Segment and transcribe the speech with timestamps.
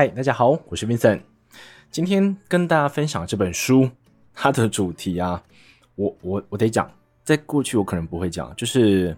[0.00, 1.20] 嗨，大家好，我是 Vincent。
[1.90, 3.90] 今天跟大家分享这本书，
[4.32, 5.42] 它的主题啊，
[5.96, 6.88] 我我我得讲，
[7.24, 9.16] 在过去我可能不会讲，就是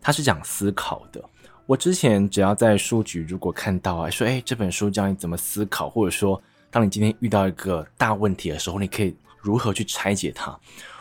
[0.00, 1.22] 它是讲思考的。
[1.66, 10.58] 我之前只要在书局如果看到啊，说哎，这本书教你怎么思考，或者说当你今天遇到一个大问题的时候，你可以如何去拆解它。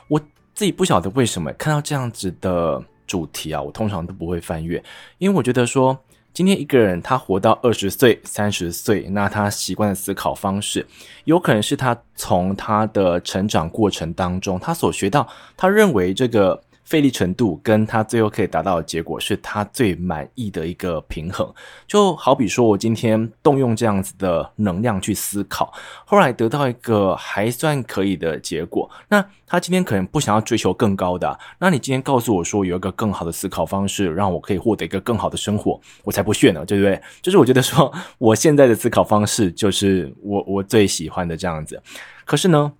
[0.09, 0.19] 我
[0.53, 4.83] 自己不晓得为什么看到这样子的主题啊，我通常都不会翻阅，
[5.19, 5.97] 因为我觉得说。
[6.35, 10.85] 今天一个人他活到二十岁、三十岁，那他习惯的思考方式，
[11.23, 16.61] 有可能是他从他的成长过程当中，他所学到，他认为这个。
[16.85, 21.51] 费力程度跟他最后可以达到的结果是他最满意的一个平衡，
[21.87, 25.73] 就好比说我今天动用这样子的能量去思考，
[26.05, 28.89] 后来得到一个还算可以的结果。
[29.09, 37.01] 那他今天可能不想要追求更高的，那你今天告诉我说有一个更好的思考方式，让我可以获得一个更好的生活，我才不屑呢，对不对？
[37.21, 41.81] 就是我觉得说我现在的思考方式就是我我最喜欢的这样子。
[42.25, 42.73] 可是呢，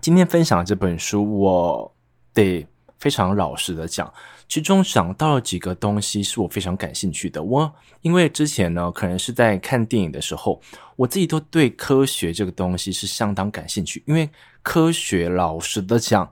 [0.00, 1.94] 今天分享这本书，我
[2.32, 2.66] 得。
[2.98, 4.12] 非常老实的讲，
[4.48, 7.42] 其中想到了几个东西是我非常感兴趣的。
[7.42, 7.70] 我
[8.02, 10.60] 因为之前呢，可能是在看电影的时候，
[10.96, 14.02] 我自己都对科学这个东西是相当感兴趣。
[14.06, 14.28] 因为
[14.62, 16.30] 科学，老实的讲，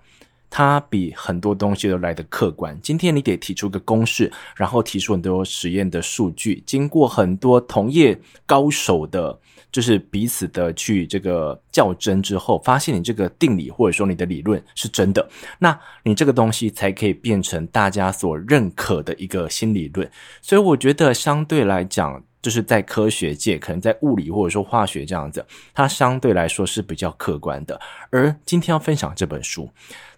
[0.48, 2.78] 它比很多东西都来得客观。
[2.82, 9.38] 今天你得提出个公式，然后提出很多实验的数据，经过很多同业高手的。
[9.72, 15.26] 就是彼此的去这个较真之后，发现你这个定理或者说你的理论是真的，
[15.58, 20.08] 那你这个东西才可以变成大家所认可的一个新理论。
[20.42, 25.42] 所以我觉得相对来讲，就是在科学界，可能在物理或者说化学这样子，
[25.72, 27.80] 它相对来说是比较客观的。
[28.10, 29.70] 而今天要分享这本书，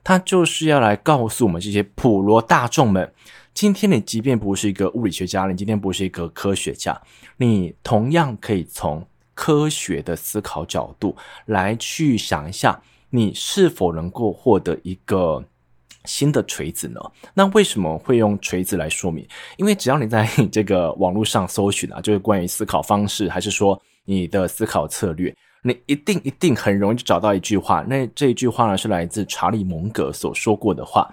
[0.03, 3.13] 它就是要来告诉我们这些普罗大众们，
[3.55, 7.01] 今天你即便不是一个物理学家，你今天不是一个科学家，
[7.37, 9.07] 你同样可以从。
[9.35, 12.81] 科学的思考角度来去想一下，
[13.11, 15.45] 你是否能够获得一个
[16.05, 17.01] 新的锤子呢？
[17.35, 19.27] 那为什么会用锤子来说明？
[19.57, 27.83] 因为只要你在这个网络上搜寻啊，就是关于思考方式，还是说你的思考策略，你一定一定很容易就找到一句话。
[27.89, 31.13] 那这一句话呢，是来自查理蒙格所说过的话。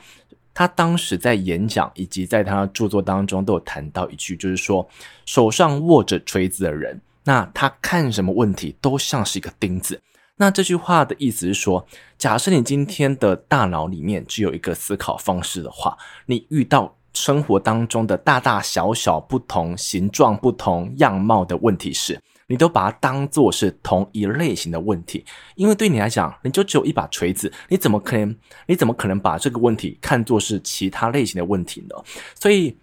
[0.54, 4.86] 他当时在演讲以及在他著作当中都有谈到一句，就是说
[5.26, 7.00] 手上握着锤子的人。
[7.24, 10.02] 那他看什么问题都像是一个钉子。
[10.38, 11.86] 那这句话的意思是说，
[12.18, 15.96] 假设你今天的大脑里面只有一个思考方式的话，
[16.26, 28.36] 你遇到生活当中的大大小小不同形状、不同样貌的问题时，你都把它当作是同一类型的问题，因为对你来讲，你就只有一把锤子，你怎么可能？
[28.66, 31.96] 你怎么可能把这个问题看作是其他类型的问题呢？
[32.34, 32.76] 所以。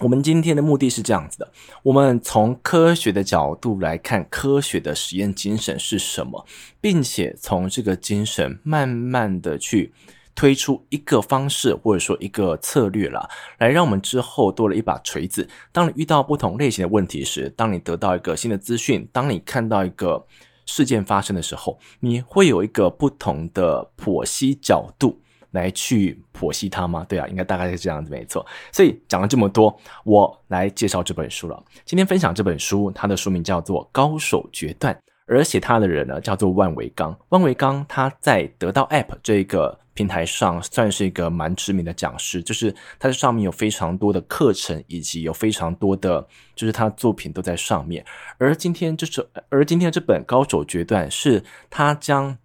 [0.00, 6.44] 我们今天的目的是这样子的：我们从科学的角度来看科学的实验精神是什么，
[6.80, 9.92] 并且从这个精神慢慢的去
[10.34, 15.48] 推出一个方式或者说一个策略了，来让我们之后多了一把锤子。
[15.70, 20.26] 当你遇到不同类型的问题时，当你得到一个新的资讯，当你看到一个
[20.66, 25.20] 事件发生的时候，你会有一个不同的剖析角度。
[25.54, 27.06] 来去剖析它吗？
[27.08, 28.44] 对啊，应该大概是这样子，没错。
[28.72, 31.64] 所以讲了这么多，我来介绍这本书了。
[31.84, 34.92] 今天分享这本书，它的书名叫做《高手决断》，
[35.26, 37.16] 而写它的人呢叫做万维刚。
[37.28, 46.26] 万维刚他在得到 App 这个平台上算是一个蛮知名的讲师，就是他在上面有非常多的课程，以及有非常多的，
[46.56, 48.04] 就是他作品都在上面。
[48.38, 52.36] 而今天就是，而今天这本《高手决断》是他将。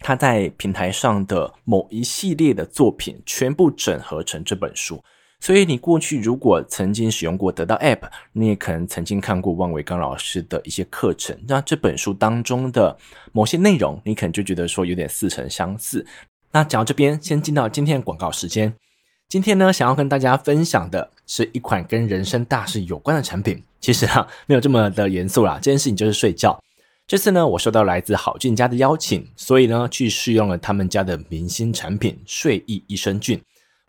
[0.00, 5.02] 他在平台上的某一系列的作品全部整合成这本书，
[5.40, 11.36] 所以你过去如果曾经使用过得到 App，你也可能曾经看过万维钢老师的一些课程。
[11.48, 12.96] 那这本书当中的
[13.32, 16.06] 某些内容，你可能就觉得说有点似曾相似。
[16.52, 18.72] 那讲到这边，先进到今天的广告时间。
[19.28, 23.60] 今天呢，想要跟大家分享的是一款跟人生大事有关的产品。
[23.80, 26.58] 其实啊，没有这么的严肃啦，这件事情就是睡觉。
[27.06, 33.40] 这次呢，我收到来自好菌家的邀请，所以呢，去试用了他们家的明星产品睡意益生菌。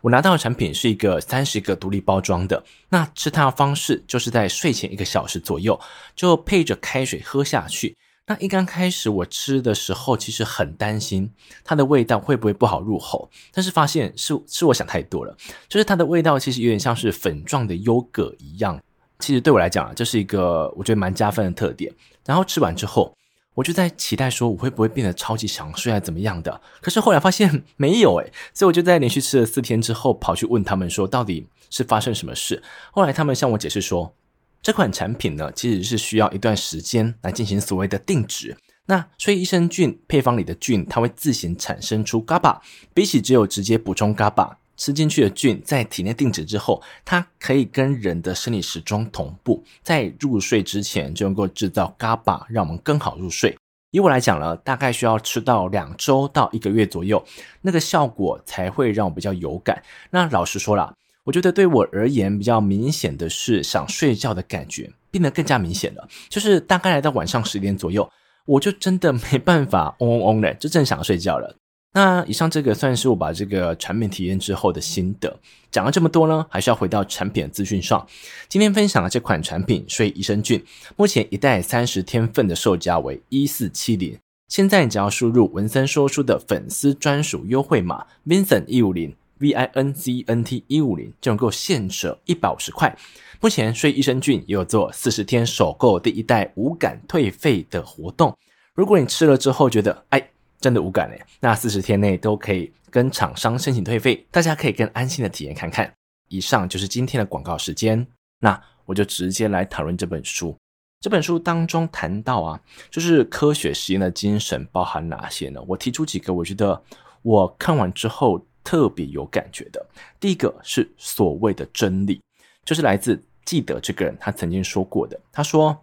[0.02, 5.78] 我拿到的产品是一个三十个独立包装的，那吃它的方式就是在睡前一个小时左右，
[6.14, 7.96] 就配着开水喝下去。
[8.24, 11.28] 那一刚开始我吃的时候，其实很担心
[11.64, 15.36] 它的味道会不会不好入口，但是发现是是我想太多了，
[15.68, 18.80] 就是它的味道其实有点像是粉状的优格一样。
[19.18, 21.92] 其实对我来讲啊，这是一个我觉得蛮加分的特点。
[22.28, 23.16] 然后吃完之后，
[23.54, 26.60] 我就在期待说我会不会变得超级想睡，还怎么样的。
[26.82, 32.62] 可是后来发现没有诶，所以我就在连续吃了四天之后，跑去问他们说到底是发生什么事。
[32.92, 34.14] 后来他们向我解释说，
[34.60, 38.54] 这款产品呢，其实是需要一段时间来进行所谓的定植。
[38.84, 42.60] 那所以益生菌配方里的菌，它会自行产生出 GABA，
[42.92, 53.54] 比起只有直接补充 GABA，吃进去的菌在体内定植之后，它可以跟人的生理时钟同步，在入睡之前就能够制造 GABA，让我们更好入睡。
[53.90, 57.24] 以我来讲呢，大概需要吃到两周到一个月左右，
[57.62, 59.82] 那个效果才会让我比较有感。
[60.10, 60.94] 那老实说啦，
[61.24, 68.08] 我觉得对我而言比较明显的是想睡觉的感觉变得更加明显了，就是大概来到晚上十点左右，
[68.44, 71.56] 我就真的没办法嗡嗡嗡的，就正想睡觉了。
[71.98, 75.36] 那以上这个算是我把这个产品体验之后的心得。
[75.68, 78.06] 讲了这么多呢，还是要回到产品的资讯上。
[78.48, 80.64] 今天分享的这款产品睡益生菌，
[80.94, 84.16] 目前一袋三十天份的售价为一四七零，
[84.46, 89.12] 现在你只要输入文森说书的粉丝专属优惠码 Vincent 一五零。
[89.40, 92.96] V I N C N T 一五零就能够现折一百五十块。
[93.40, 98.36] 目前睡益生菌也有做四十天首购第一袋无感退费的活动。
[98.74, 100.28] 如果你吃了之后觉得哎
[100.60, 105.92] 真的无感嘞，那四十天内都可以跟厂商申请退费，大家可以更安心的体验看看。
[106.28, 108.06] 以上就是今天的广告时间，
[108.40, 110.56] 那我就直接来讨论这本书。
[111.00, 112.60] 这本书当中谈到啊，
[112.90, 115.60] 就是科学实验的精神包含哪些呢？
[115.66, 116.82] 我提出几个，我觉得
[117.22, 118.44] 我看完之后。
[118.64, 119.86] 特别有感觉的，
[120.20, 122.20] 第一个是所谓的真理，
[122.66, 125.18] 就是来自记得这个人他曾经说过的。
[125.32, 125.74] 他说：“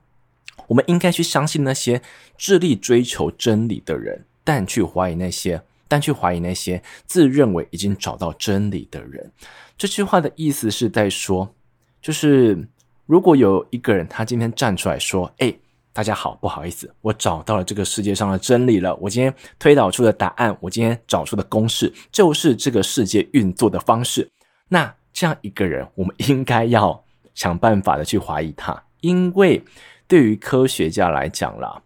[0.68, 2.00] 我们应该去相信那些
[2.38, 9.30] 致力追求真理的人，但去怀疑那些，但去怀疑那些自认为已经找到真理的人。”
[9.78, 11.54] 这句话的意思是在说，
[12.02, 12.66] 就是
[13.06, 15.54] 如果有一个人他今天站出来说：“哎。”
[15.96, 18.94] 大家好，不好意思，我找到了这个世界上的真理了。
[18.98, 24.30] 我今天推导出的答案，我今天找出的公式，就是这个世界运作的方式。
[24.68, 27.02] 那这样一个人，我们应该要
[27.34, 29.64] 想办法的去怀疑他，因为
[30.06, 31.82] 对于科学家来讲啦，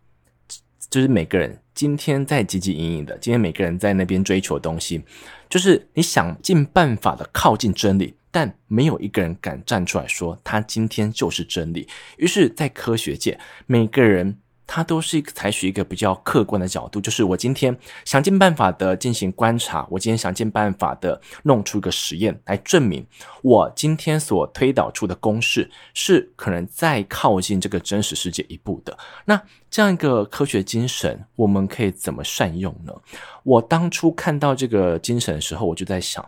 [0.90, 5.02] 就是每个人今天在汲汲营营的，今天每个人在那边追求东西，
[5.50, 8.16] 就是你想尽办法的靠近真理。
[8.32, 11.88] 但没有一个人敢站出来说他今天就是真理。
[12.18, 14.38] 于是，在科学界，每个人
[14.72, 17.76] 他都是采取一个比较客观的角度，就是我今天
[18.06, 23.04] 想尽办法的进行观察，我今天想尽办法的弄出一个实验来证明
[23.42, 28.96] 我今天所推导出的公式是可能再靠近这个真实世界一步的。
[29.26, 32.94] 那这样一个科学精神，我们可以怎么善用呢？
[33.42, 36.24] 我当初看到这个精神的时候，我就在想。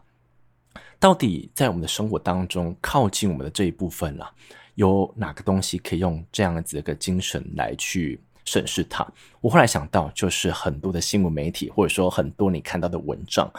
[0.99, 4.31] 到底在我们的生活当中，靠近我们的这一部分了、
[4.75, 8.21] 有哪个东西可以用这样子的一个精神来去
[8.51, 9.07] 审视它？
[9.39, 13.50] 我后来想到，就是很多的新闻媒体，或者说很多你看到的文章，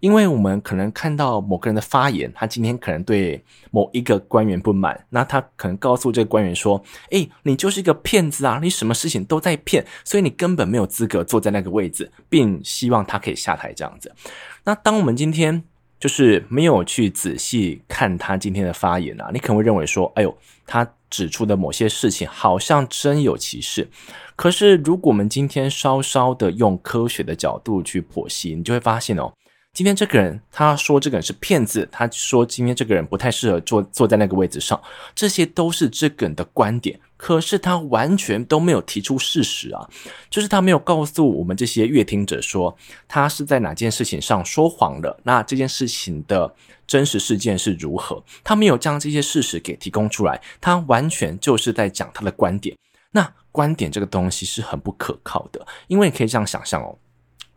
[0.00, 14.12] 因为我们可能看到某个人的发言，他今天可能对某一个官员不满，那他可能告诉这个官员说：“诶，你就是一个骗子啊，你什么事情都在骗，所以你根本没有资格坐在那个位置，并希望他可以下台这样子。”
[14.64, 15.62] 那当我们今天
[16.00, 20.36] 就是没有去仔细看他今天的发言啊，你可能会认为说，哎呦，
[20.66, 23.88] 他指出的某些事情好像真有其事。
[24.40, 29.30] 可是，如果我们今天稍稍的用科学的角度去剖析，你就会发现哦。
[29.74, 34.80] 今天这个人他说这个人是骗子，他说今天这个人不太适合坐坐在那个位置上，
[35.14, 39.86] 这些都是这个人的观点，可是他完全都没有提出事实啊，
[40.30, 42.74] 就是他没有告诉我们这些阅听者说
[43.06, 46.50] 他是在哪件事情上说谎了，那这件事情的
[46.86, 52.74] 真实事件是如何，他没有将这些事实给提供出来，他完全就是在讲他的观点，
[53.10, 56.98] 那观点这个东西是很不可靠的，因为可以这样想象哦。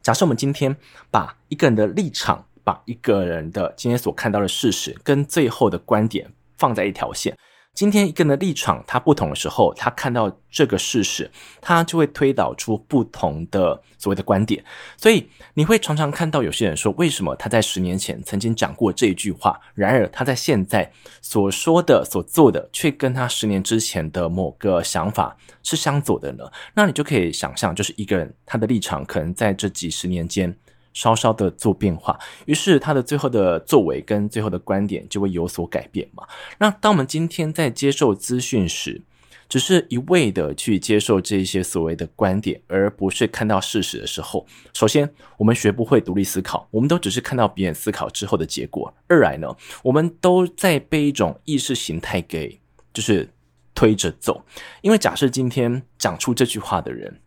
[0.01, 0.75] 假设我们今天
[1.09, 7.37] 把一个人的立场，把一个人的今天所看到的事实跟最后的观点放在一条线。
[7.73, 14.63] 今天一个人的立场他不同的时候，他看到这个事实，他就会推导出不同的所谓的观点。
[14.95, 26.43] 所以你会常常看到有些人说，为什么他在十年前曾经讲过这一句话，然而他在现在所说的、所做的，却跟他十年之前的某个想法是相左的呢？
[26.75, 30.55] 那你就可以想象，就是一个人他的立场可能在这几十年间。
[30.93, 36.27] 稍稍的做变化，于是他的最后的作为跟最后的观点就会有所改变嘛。
[36.59, 39.01] 那当我们今天在接受资讯时，
[39.49, 48.93] 只是一味的去接受这些所谓的观点，而不是看到事实的时候，首先我们学不会独立思考，我们都只是看到别人思考之后的结果。
[49.07, 52.59] 二来呢，我们都在被一种意识形态给
[52.93, 53.29] 就是
[53.73, 54.43] 推着走，
[54.81, 57.19] 因为假设今天讲出这句话的人。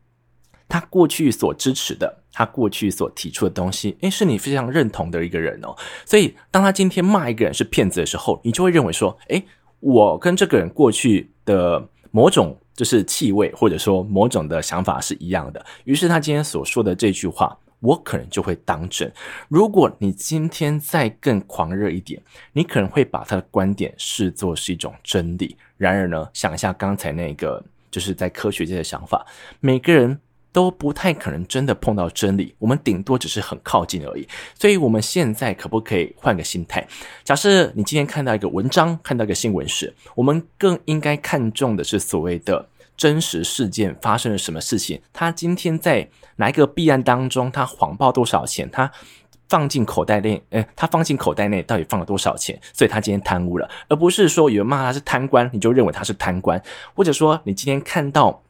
[0.69, 5.75] 他过去所支持的，他过去所提出的东西，诶，是你非常认同的一个人哦。
[6.05, 9.43] 所以，当他今天骂一个人是骗子的时候，你就会认为说，诶，
[9.81, 15.65] 我跟这个人过去的某种就是气味，或者说某种的想法是一样的。
[15.85, 19.11] 于是他今天所说的这句话，我可能就会当真。
[19.49, 22.21] 如果你今天再更狂热一点，
[22.53, 25.57] 你可能会把他的观点视作是一种真理。
[25.79, 29.25] 然而呢，想一下刚才那个，就是在科学界的想法，
[29.61, 30.19] 每个人
[30.57, 34.27] 都不太可能真的碰到真理，我们顶多只是很靠近而已。
[34.59, 36.89] 所以，我们现在可不可以换个心态？
[37.23, 44.99] 假设你今天看到一个文章，看到一个新闻时，我们更应该看重的是所谓的真实事件发生了什么事情。
[45.13, 48.67] 他今天在哪一个弊案当中，他谎报多少钱？
[48.71, 48.91] 他
[49.51, 52.59] 放进口袋内，诶，他放进口袋内到底放了多少钱？
[52.73, 56.59] 所以他今天贪污了，而不是说有人骂他是贪官，你就认为他是贪官，
[56.95, 58.43] 或者说你今天看到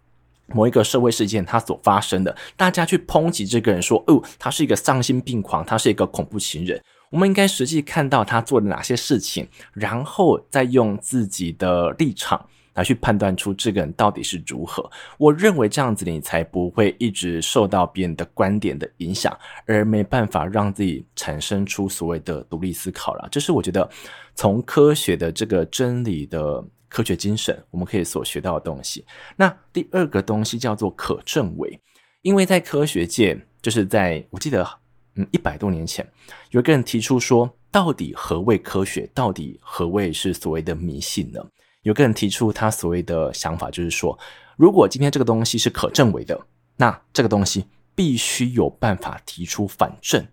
[0.49, 6.81] 某一个社会事件它所发生的，大家去抨击这个人说，哦，他是一个丧心病狂，他是一个恐怖情人。
[7.11, 12.47] 我们应该实际看到他做了哪些事情，然后再用自己的立场。
[12.77, 14.87] 来去判断出这个人到底是如何，
[15.17, 19.35] 我认为这样子你才不会一直受到别人的观点的影响，
[19.65, 23.27] 而没办法让自己产生出所谓的独立思考了。
[23.31, 23.89] 这是我觉得
[24.35, 29.05] 从科学的这个真理的科学精神，我们可以所学到的东西。
[29.37, 31.81] 那第二个东西叫做可证伪，
[32.23, 34.67] 因为在科学界，就是在我记得
[35.15, 36.07] 嗯一百多年前，
[36.51, 39.11] 有一个人提出说，到底何谓科学？
[39.15, 41.41] 到底何谓是所谓的迷信呢？
[41.83, 44.19] 有个人提出他所谓的想法，就是说，
[44.57, 46.39] 如果今天这个东西是可证伪的，
[46.77, 47.65] 那这个东西
[47.95, 50.27] 必须有办法提出反证。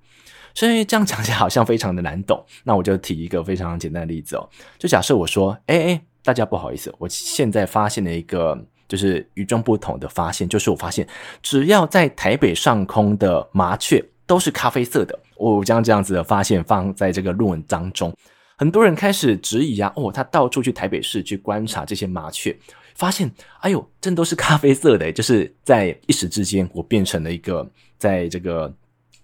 [0.55, 2.43] 所以这样讲起来好像非常的难懂。
[2.63, 11.07] 那我就提一个非常简单的例子哦，就假设我说，哎哎，大家不好意思，我现在发现了一个就是与众不同的发现，就是我发现
[11.41, 15.19] 只要在台北上空的麻雀都是咖啡色的。
[15.35, 18.15] 我将这样子的发现放在这个论文当中。
[18.55, 22.55] 很多人开始质疑啊，哦，他到处去台北市去观察这些麻雀，
[22.95, 28.71] 发现，哎呦，真都是咖啡色的，就是在一时之间，我变成了一个在这个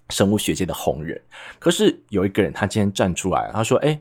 [0.09, 1.21] 生物学界的红人。
[1.59, 3.97] 可是有一个人，他今天站出来，他说，哎，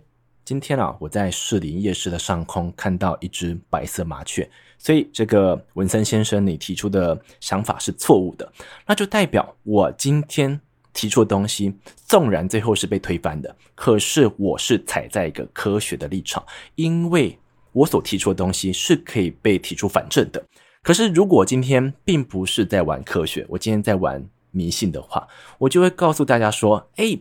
[0.49, 8.50] 今天啊，我在士林夜市的上空看到一只白色麻雀，所以这个文森先生，你提出的想法是错误的，
[8.87, 10.59] 那就代表我今天。
[10.95, 11.75] 提出的东西，
[12.07, 16.43] 纵然最后是被推翻的，可是我是踩在一个科学的立场，
[16.76, 17.38] 因为
[17.73, 20.43] 我所提出的东西是可以被提出反证的。
[20.83, 25.28] 可是如果今天并不是在玩科学，我今天在玩迷信的话，
[25.59, 27.21] 我就会告诉大家说：诶。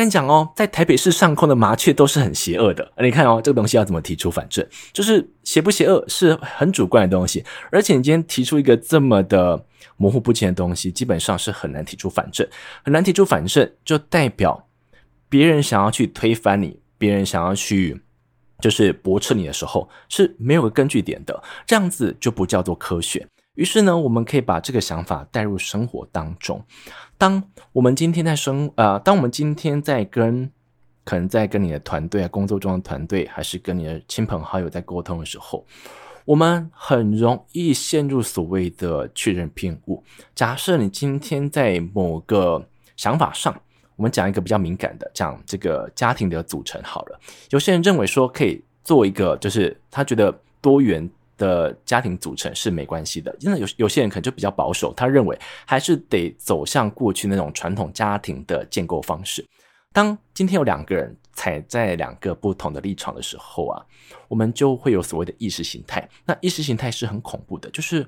[0.00, 2.90] 跟你讲哦，在台北市上空的麻雀都是很邪恶的。
[3.02, 4.66] 你看哦，这个东西要怎么提出反证？
[4.94, 9.62] 就是邪不邪恶是很主观的东西，而且你今天提出一个这么的
[9.98, 12.48] 模糊不清的东西，基本上是很难提出反证。
[12.82, 14.66] 很难提出反证，就代表
[15.28, 18.00] 别人想要去推翻你，别人想要去
[18.58, 23.28] 就是驳斥你的时候是没有个根据点的，这样子就不叫做科学。
[23.54, 26.64] 于是呢，我们可以把这个想法带入生活当中。
[27.18, 27.42] 当
[27.72, 30.50] 我们今天在生呃，当我们今天在跟
[31.04, 35.66] 可能在跟你的团队啊，工作中的团队，还是跟你的亲朋好友在沟通的时候，
[36.24, 40.02] 我们很容易陷入所谓的确认偏误。
[40.34, 42.64] 假设你今天在某个
[42.96, 43.60] 想法上，
[43.96, 47.20] 我们讲一个比较敏感的，讲这个家庭的组成好了。
[47.50, 51.10] 有些人认为说可以做一个，就是他觉得多元。
[51.40, 59.42] 的家庭组成是没关系的，因为有有些人可能就比较保守，他认为还是得走向过去那种传统家庭的建构方式。
[59.94, 63.82] 当今天有两个人踩在两个不同的立场的时候啊，
[64.28, 66.06] 我们就会有所谓的意识形态。
[66.26, 68.06] 那意识形态是很恐怖的，就是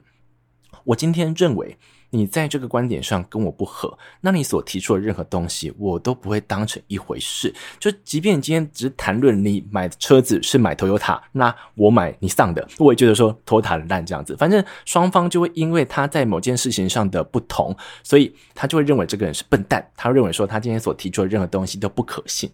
[0.84, 1.76] 我今天认为。
[2.14, 7.52] 你在这个观点上跟我不合，那你所提出的任何东西，我都不会当成一回事。
[7.80, 14.36] 就即便今天只是谈论你买的车子是买 Toyota，那我买你上的，我也觉得说 Toyota 的烂这样子。
[14.36, 22.50] 反正双方就会因为他在某件事情上的不同，所以他就会认为这个人是笨蛋，他认为说他今天所提出的任何东西都不可信。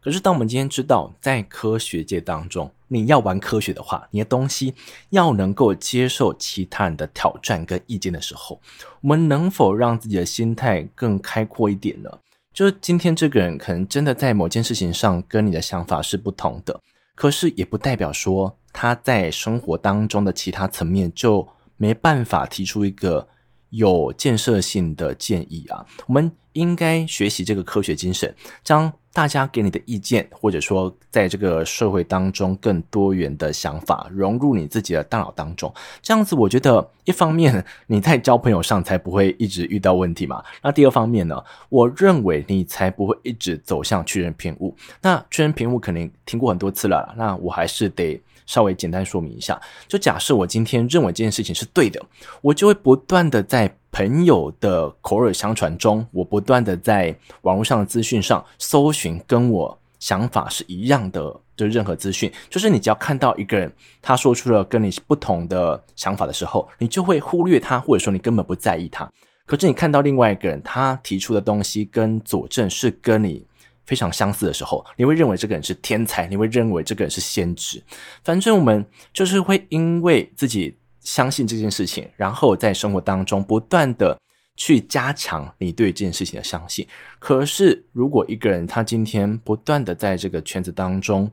[0.00, 4.72] 可是，当我们今天知道，在科学界当中，你要玩科学的话，你的东西
[5.10, 8.60] 要能够接受其他人的挑战跟意见的时候，
[9.02, 12.08] 我们能否让自己的心态更开阔一点呢？
[12.54, 16.80] 就是今天这个人可能真的在某件事情上跟你的想法是不同的，
[17.16, 23.26] 可是也不代表说他在生活当中的其他层面就没办法提出一个
[23.70, 25.84] 有建设性的建议啊。
[26.06, 28.92] 我们应该学习这个科学精神，将。
[29.12, 40.44] 大家给你的意见，或者说在这个社会当中更多元的想法融入你自己的大脑当中，这样子我觉得一方面你在交朋友上才不会一直遇到问题嘛。
[40.62, 44.76] 那第二方面呢，我认为你才不会一直走向确认偏误。
[45.02, 49.60] 那确认偏误肯定听过很多次了，那我还是得稍微简单说明一下。
[49.88, 52.00] 就假设我今天认为这件事情是对的，
[52.40, 57.12] 我就会不断的在朋友的口耳相传中，我不断的在
[57.42, 69.10] 网络上的资讯上搜寻跟我想法是一样的，就任何资讯，就是你只要看到一个人他说出了跟你不同的想法的时候，你就会忽略他，或者说你根本不在意他。
[69.44, 73.44] 可是你看到另外一个人他提出的东西跟佐证是跟你
[73.84, 77.82] 非常相似的时候，你会认为这个人是天才，你会认为这个人是先知。
[78.22, 80.76] 反正我们就是会因为自己
[81.08, 84.14] 相信这件事情，然后在生活当中不断的
[84.56, 86.86] 去加强你对这件事情的相信。
[87.18, 91.30] 可是如果一个人他今天不断的在这个圈子当中，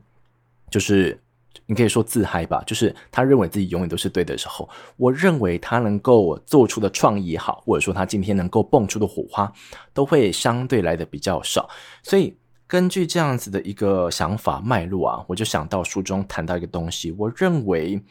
[0.70, 1.20] 就是
[1.66, 4.66] 你可以说自嗨吧，就是他认为自己永远都是对的时候，
[4.96, 9.52] 我认为他能够做出的创意也好，或者说他今天能够蹦出的火花，
[9.92, 11.68] 都会相对来的比较少，
[12.02, 12.34] 所以。
[12.68, 18.02] 根据这样子的一个想法脉络啊，我就想到书中谈到一个东西，我认为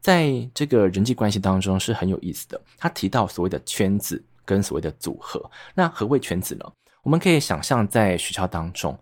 [0.00, 2.60] 在这个人际关系当中是很有意思的。
[2.78, 6.64] 他提到所谓的圈子跟所谓的组合，那何谓圈子呢？
[7.02, 8.98] 我们可以想象在学校当中，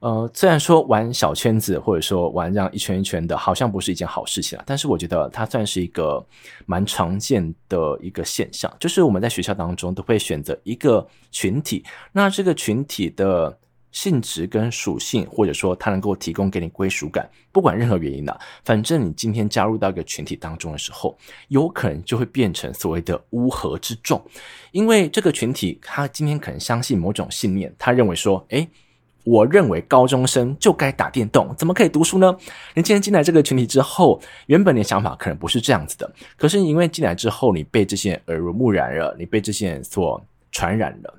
[0.00, 6.24] 呃，虽然说玩小圈子或者说玩这样一圈一圈的，好像不是一件好事情啊，但是我觉得它算是一个
[6.64, 13.58] 蛮常见的一个现象，就是我们在学校当中都会选择一个群体，那这个群体的。
[13.96, 21.16] 性质跟属性，或者说它能够提供给你归属感，不管任何原因呢，反正你今天加入到一个群体当中的时候，
[21.48, 24.22] 有可能就会变成所谓的乌合之众，
[24.70, 28.68] 因为这个群体他今天可能相信某种信念，他认为说，诶，
[29.24, 32.36] 我认为高中生就该打电动，怎么可以读书呢？
[32.74, 40.22] 你今天进来这个群体之后，原本你的想法可能不是这样子的，可是因为进来之后，你被这些人耳濡目染了，你被这些人所
[40.52, 41.18] 传染了。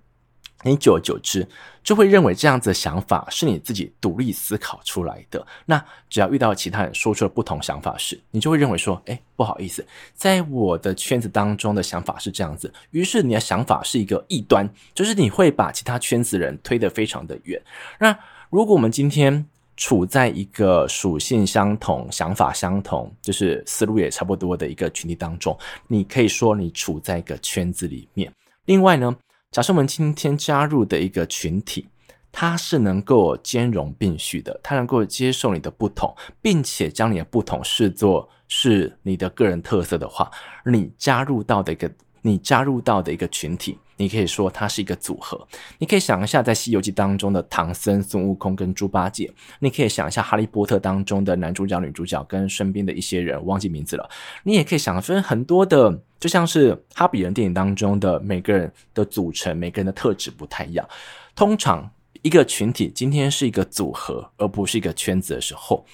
[0.63, 1.47] 你久而久之
[1.83, 5.45] 就会认为这样子的想法是你自己独立思考出来的。
[5.65, 17.61] 那只要遇到其他人说出了不同想法时，你就会认为说：“诶，不好意思，在我的圈子当中的想法是这样子。”于是你的想法是一个异端，就是你会把其他圈子人推得非常的远。
[17.99, 18.17] 那
[18.49, 19.45] 如果我们今天
[19.77, 25.55] 处在一个属性相同、想法相同，就是思路也差不多的一个群体当中，
[25.87, 28.33] 你可以说你处在一个圈子里面。
[28.65, 29.15] 另外呢，
[29.51, 31.87] 假设我们今天加入的一个群体，
[32.31, 40.29] 它是能够兼容并蓄的，它能够接受你的不同，并且将你的不同视作是你的个人特色的话，
[40.65, 41.89] 你加入到的一个
[42.21, 43.79] 你加入到的一个群体。
[43.97, 45.47] 你可以说它是一个组合，
[45.79, 54.09] 你可以想一下在《西游记》当中的唐僧、孙悟空跟猪八戒，你可以想一下《哈利波特》当中的男主角、女主角跟身边的一些人，忘记名字了。
[54.43, 60.87] 你也可以想分很多的，就像是《哈比人》电影当中的每个人的组成，每个人的特质不太一样。
[61.35, 61.89] 通常
[62.21, 65.85] 一个群体今天是一个组合，而不是一个圈子的时候，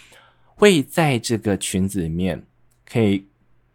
[0.56, 2.46] 会在这个群子里面
[2.86, 3.26] 可以。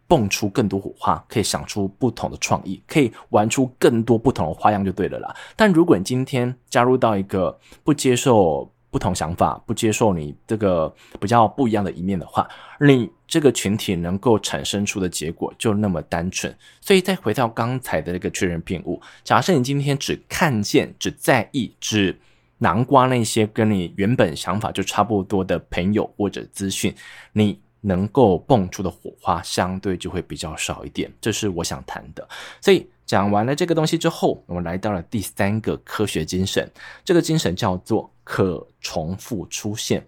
[0.09, 5.33] 蹦出更多火花，可以想出不同的创意，可以玩出更多不同的花样就对了啦。
[5.55, 16.51] 但如果你今天加入到一个不接受不同想法、不接受你这个比较不一样的一面的话，你这个群体能够产生出的结果就那么单纯。
[16.81, 22.19] 所以再回到刚才的那个确认谬误，假设你今天只看见、只在意、只
[22.57, 26.95] 南瓜那些跟你原本想法就差不多的朋友或者资讯，
[27.33, 27.59] 你。
[27.81, 32.27] 能够蹦出的火花相对就会比较少一点，这是我想谈的。
[32.61, 36.69] 所以讲完了这个东西之后，我们来到了第三个科学精神，
[37.03, 40.05] 这个精神叫做可重复出现。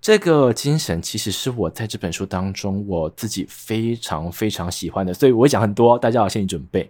[0.00, 6.88] 这个精神其实是我在这本书当中我自己非常非常喜欢的，所以我会讲很多，大家要心理准备。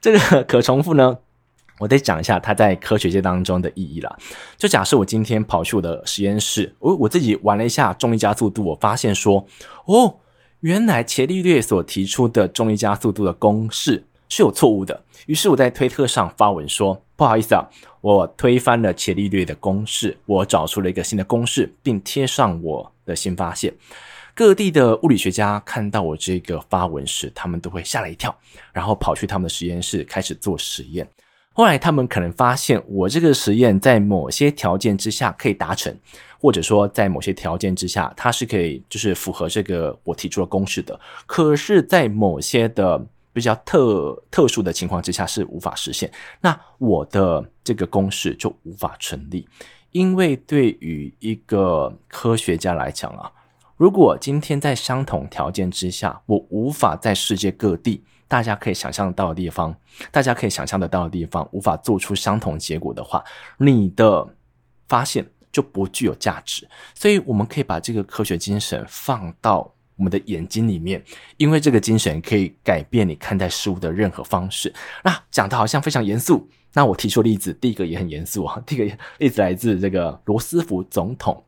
[0.00, 1.18] 这个可重复呢，
[1.78, 4.16] 我得讲一下它在科学界当中的意义啦。
[4.56, 9.46] 就假设我今天跑去我的实验室，我我自己玩了一下重力加速度，我发现说，
[9.86, 10.16] 哦，
[10.60, 15.04] 原来伽利略所提出的重力加速度的公式是有错误的。
[15.26, 17.64] 于是我在推特上发文说，不好意思啊，
[18.00, 23.72] 我推翻了伽利略的公式，我找出了一个新的公式，并贴上我的新发现。
[24.34, 28.32] 各地的物理学家看到我这个发文时，他们都会吓了一跳，
[28.72, 31.08] 然后跑去他们的实验室开始做实验。
[31.58, 35.92] 后来他们可能发现，我这个实验在某些条件之下可以达成，
[36.40, 41.00] 或者说在某些条件之下，它是可以就是符合这个我提出的公式的。
[41.26, 46.08] 可是，在某些的比较特特殊的情况之下是无法实现，
[46.40, 49.44] 那我的这个公式就无法成立。
[49.90, 53.32] 因为对于一个科学家来讲啊，
[53.76, 58.04] 如果今天在相同条件之下，我无法在世界各地。
[58.28, 59.74] 大家可以想象到的地方，
[60.12, 63.24] 大家可以想象得到的地方，无法做出相同结果的话，
[63.56, 64.28] 你的
[64.86, 66.68] 发现就不具有价值。
[66.94, 71.02] 所以我们可以把这个科学精神放到我们的眼睛里面，
[71.38, 74.72] 因为这个精神可以改变你看待事物的任何方式。
[75.02, 76.48] 那讲的好像非常严肃。
[76.74, 78.62] 那我提出例子，第一个也很严肃啊。
[78.66, 81.42] 第一个例子来自这个罗斯福总统。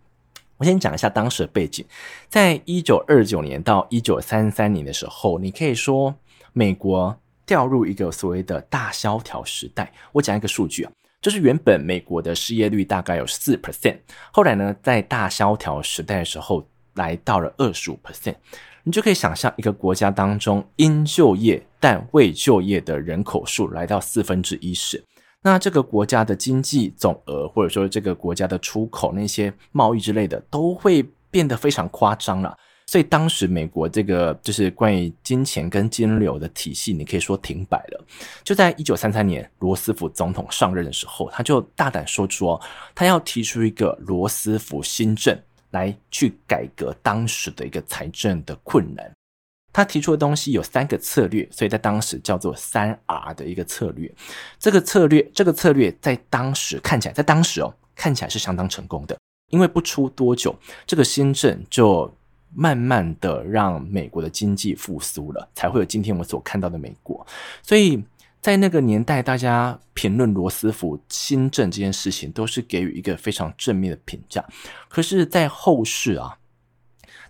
[0.57, 1.85] 我先讲一下当时的背景，
[2.29, 6.15] 在一九二九年到一九三三年的时候，你可以说
[6.53, 9.93] 美国掉入一个所谓的大萧条时代。
[10.13, 13.99] 我讲一个数据啊，就是原本美国的失业率大概有四 percent，
[14.33, 18.35] 后来呢，在大萧条时代的时候，来到了二十五 percent。
[18.83, 25.05] 你就可以想象一个国家当中应就业但未就业的人口数来到四分之一时。
[25.43, 32.57] 那这个国家的经济总额，或者说这个国家的出口那些贸易之类的，都会变得非常夸张了。
[32.91, 38.05] 所以当时美国这个就是关于金钱跟金流的体系，你可以说停摆了。
[38.43, 42.61] 就在一九三三年，罗斯福总统上任的时候，他就大胆说出哦，
[42.93, 49.09] 他要提出一个罗斯福新政来去改革当时的一个财政的困难。
[49.73, 54.13] 他提出的东西有三个策略，所以在当时叫做三 R 的一个策略。
[54.59, 59.17] 这个策略，这个策略在当时看起来，在当时哦，看起来是相当成功的。
[59.51, 60.53] 因为不出多久，
[60.87, 62.13] 这个新政就
[62.55, 67.27] 慢慢的让美国的经济复苏了，才会有今天我们所看到的美国。
[67.63, 68.03] 所以
[68.41, 74.45] 在那个年代，大家评论罗斯福新政这件事情，都是给予一个非常正面的评价。
[74.89, 76.39] 可是，在后世啊，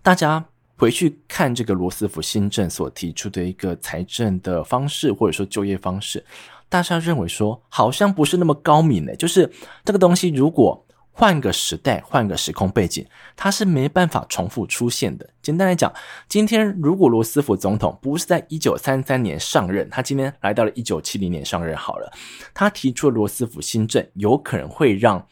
[0.02, 0.46] 大家。
[0.76, 6.24] 回去看这个罗斯福新政所提出的一个财政的方式，或者说就业方式，
[6.70, 9.14] 大家认为说好像不是那么高明的。
[9.14, 9.52] 就是
[9.84, 10.82] 这个东西，如果
[11.20, 13.06] 换个时代、换个时空背景，
[13.36, 15.28] 它是没办法重复出现的。
[15.42, 15.92] 简单来讲，
[16.26, 22.10] 今天如果罗斯福总统不是在一九三三年上任，他今天来到了一九七零年上任好了，
[22.54, 25.26] 他提出罗斯福新政，有可能会让。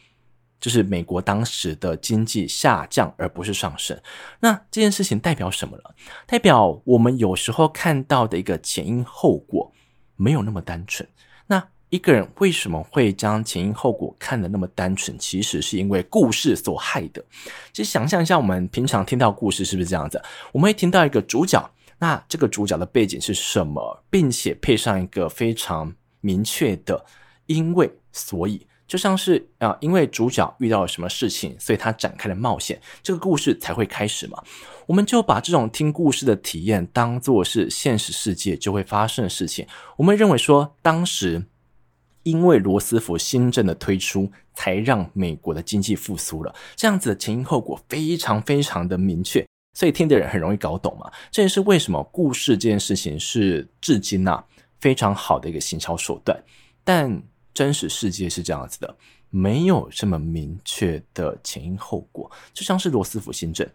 [0.59, 3.97] 就是美国当时的经济下降，而不是上升。
[4.41, 5.83] 那这件事情代表什么呢？
[6.27, 9.71] 代表我们有时候看到的一个前因后果
[10.17, 11.07] 没有那么单纯。
[11.89, 15.17] 一个人为什么会将前因后果看得那么单纯？
[15.17, 17.23] 其实是因为故事所害的。
[17.73, 20.21] 其实想象一下，我们平常听到故事是不是这样子？
[20.51, 27.05] 我们会听到一个主角，那这个主角的背景是什么，并且配上一个非常明确的
[27.47, 28.65] 因为所以。
[28.87, 34.41] 就像是啊、因为主角遇到了什么事情，所以他展开了冒险，这个故事才会开始嘛。
[34.87, 39.67] 我们就把这种听故事的体验当作是现实世界就会发生的事情。
[39.95, 41.45] 我们认为说，当时
[42.23, 46.53] 因为罗斯福新政的推出，才让美国的经济复苏了。
[46.75, 51.11] 这样子的前因后果非常非常的明确，所以听的人很容易搞懂嘛。
[51.31, 54.43] 这也是为什么故事这件事情是至今啊
[54.79, 56.43] 非常好的一个行销手段，
[56.83, 57.21] 但。
[57.51, 58.95] 真实世界是这样子的，
[59.29, 62.29] 没有这么明确的前因后果。
[62.53, 63.67] 就像是罗斯福新政，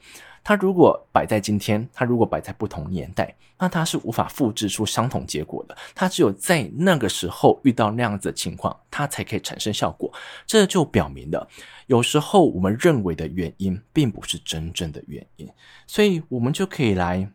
[0.42, 5.76] 它如果摆在今天，它如果摆在不同年代，那它是无法复制出相同结果的。
[5.94, 10.12] 它只有在那个时候遇到那样子的情况，它才可以产生效果。
[10.46, 11.48] 这就表明了，
[11.86, 15.48] 有时候我们认为的原因，并不是真正的原因。
[15.86, 17.30] 所以，我们就可以来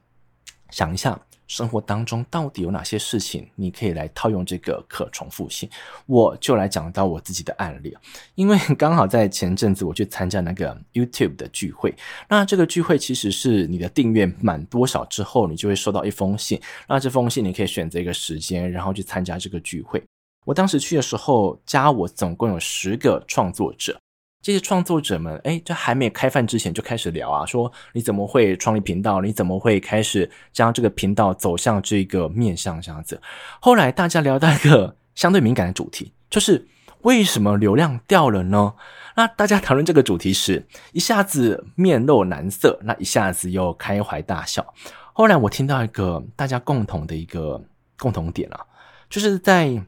[0.69, 1.19] 想一下。
[1.49, 5.67] 生活当中到底有哪些事情你可以来套用这个可重复性？
[6.05, 7.93] 我就来讲到我自己的案例，
[8.35, 11.93] 因为刚好在前阵子我去参加那个 YouTube 的聚会，
[12.29, 20.01] 那这个聚会其实是你的订阅满多少之后，你就会收到一封信，那这封信你可以选择一个时间，然后去参加这个聚会。
[20.45, 23.99] 我当时去的时候，加我总共有十个创作者。
[24.41, 29.19] 这些创作者们，哎，这还没开饭之前就开始聊啊，说你怎么会创立频道？
[29.19, 33.21] 你怎么会开始将这个频道走向这个面向这样子？
[33.59, 36.65] 后来大家聊到一个 相对敏感的主题，就是
[37.01, 38.75] 为什么流量掉了呢？
[39.17, 44.73] 那大家讨论这个主题时，一下子面露难色，那一下子又开怀大笑。
[45.11, 47.61] 后来我听到一个大家共同的一个
[47.97, 48.65] 共同点啊，
[49.09, 49.83] 就是在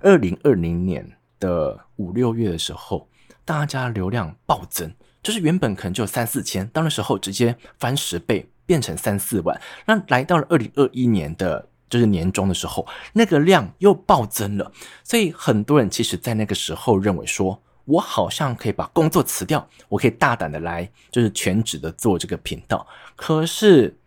[0.00, 3.08] 二零二零年的五六月的时候。
[3.48, 9.58] 大家流量暴增，就是原本可能就三四千，到那时候直接翻十倍，变成三四万。
[9.86, 14.70] 那来到了二零二一年的，就是年终的时候，那个量又暴增了。
[15.02, 22.86] 所以很多人其实，在那个时候认为说，我好像可以把工作辞掉，我可以大胆的来，就是全职的做这个频道。
[23.16, 23.98] 可是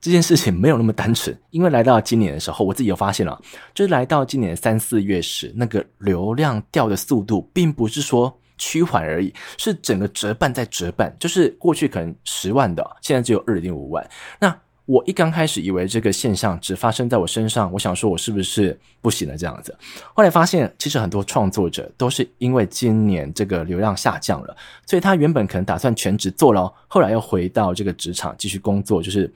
[0.00, 3.38] 这件事情没有那么单纯，因为来到今年的时候，我自己有发现了，
[3.74, 8.40] 就是来到今年三四月时，那个流量掉的速度，并不是说。
[8.58, 14.08] 趋缓而已，是整个折半再折半，就是过去可能十万的，现在只有二点五万。
[14.40, 19.76] 那我一刚开始以为这个现象只发生在我身上，我想说我是不是不行了这样子。
[20.14, 29.28] 后来发现，其实很多创作者都是因为今年这个流量下降了，所以他原本可能打算全职做了，后来又回到这个职场继续工作，就是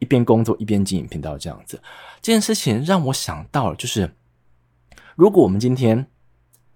[0.00, 1.80] 一边工作一边经营频道这样子。
[2.20, 4.10] 这件事情让我想到了，就是
[5.16, 6.06] 如果我们今天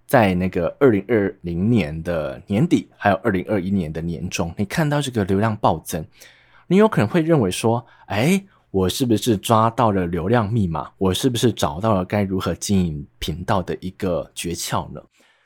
[0.06, 6.04] 在那个二零二零年的年底，还有二零二一年的年中，你看到这个流量暴增。
[6.66, 10.90] 你有可能会认为说，哎，我是不是抓到了流量密码？
[10.98, 15.00] 我是不是找到了该如何经营频道的一个诀窍呢？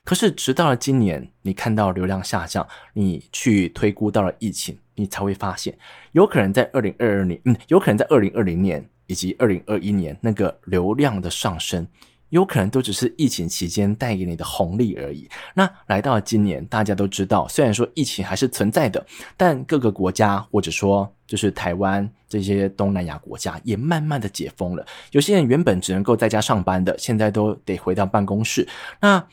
[0.04, 5.76] 可是，直到了今年，你看到流量下降，你去推估到了疫情，你才会发现，
[6.12, 11.86] 有可能在二零二二年，嗯，有可能在二零二零年以及二零二一年那个流量的上升。
[12.30, 15.28] 有可能都只是疫情期间带给你的红利而已。
[15.54, 19.04] 那来到今年，大家都知道，虽然说疫情还是存在的，
[19.36, 24.84] 但各个国家或者说就是台湾这些东南亚国家也慢慢的解封了。
[25.12, 28.68] 有些人原本只能够在家上班的，现在都得回到办公室。
[29.00, 29.26] 那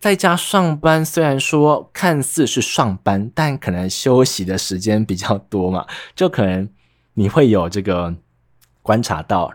[0.00, 5.86] 在家上班虽然说看似是上班，但可能休息的时间比较多嘛，
[6.16, 6.68] 就可能
[7.14, 8.14] 你会有这个
[8.82, 9.52] 观察到。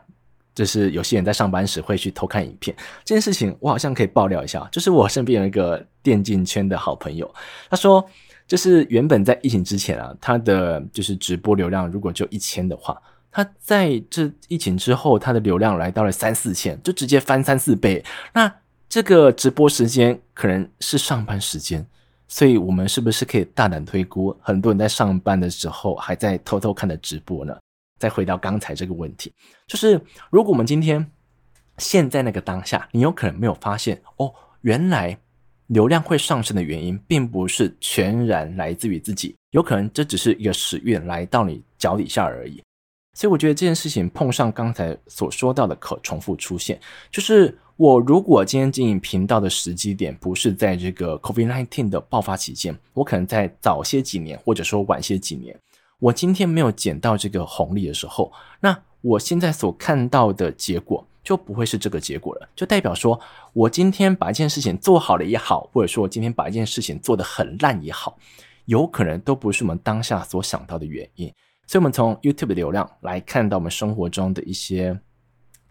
[0.55, 4.67] 就是有些人在上班时会去偷看影片，这件事情我好像可以爆料一下。
[4.71, 7.29] 就是我身边有一个电竞圈的好朋友，
[7.69, 8.03] 他说，
[8.47, 18.01] 就是原本在疫情之前啊，他的就是直播流量如果就一千的话，他在这疫情之后，他的流量来到了三四千，就直接翻三四倍。
[18.33, 18.49] 那
[18.87, 21.85] 这个直播时间可能是上班时间，
[22.29, 27.57] 所以我们是不是可以大胆推估，很多人在上班的时候还在偷偷看的直播呢？
[28.05, 29.33] 再回到刚才这个问题，
[29.65, 31.03] 就是如果我们今天
[31.79, 35.17] 现在那个当下，你有可能没有发现哦，原来
[35.65, 42.61] 流量会上升的原因，并不是全然来自于自己，有可能这只是一个时运来到你脚底下而已。
[43.15, 55.59] 所以我觉得这件事情碰上刚才所说到的可重复出现，就是我如果今天经营频道的时机点不是在这个 COVID-19 的爆发期间，我可能在早些几年，或者说晚些几年。
[56.05, 63.19] 我今天没有捡到这个红利的时候，那我现在所看到的结果就不会是这个结果了，就代表说
[63.53, 68.15] 我今天把一件事情做好了也好，或者说我今天把一件事情做得很烂也好，
[68.65, 71.33] 有可能都不是我们当下所想到的原因。
[71.65, 74.99] 所以，我们从 YouTube 的流量来看到我们生活中的一些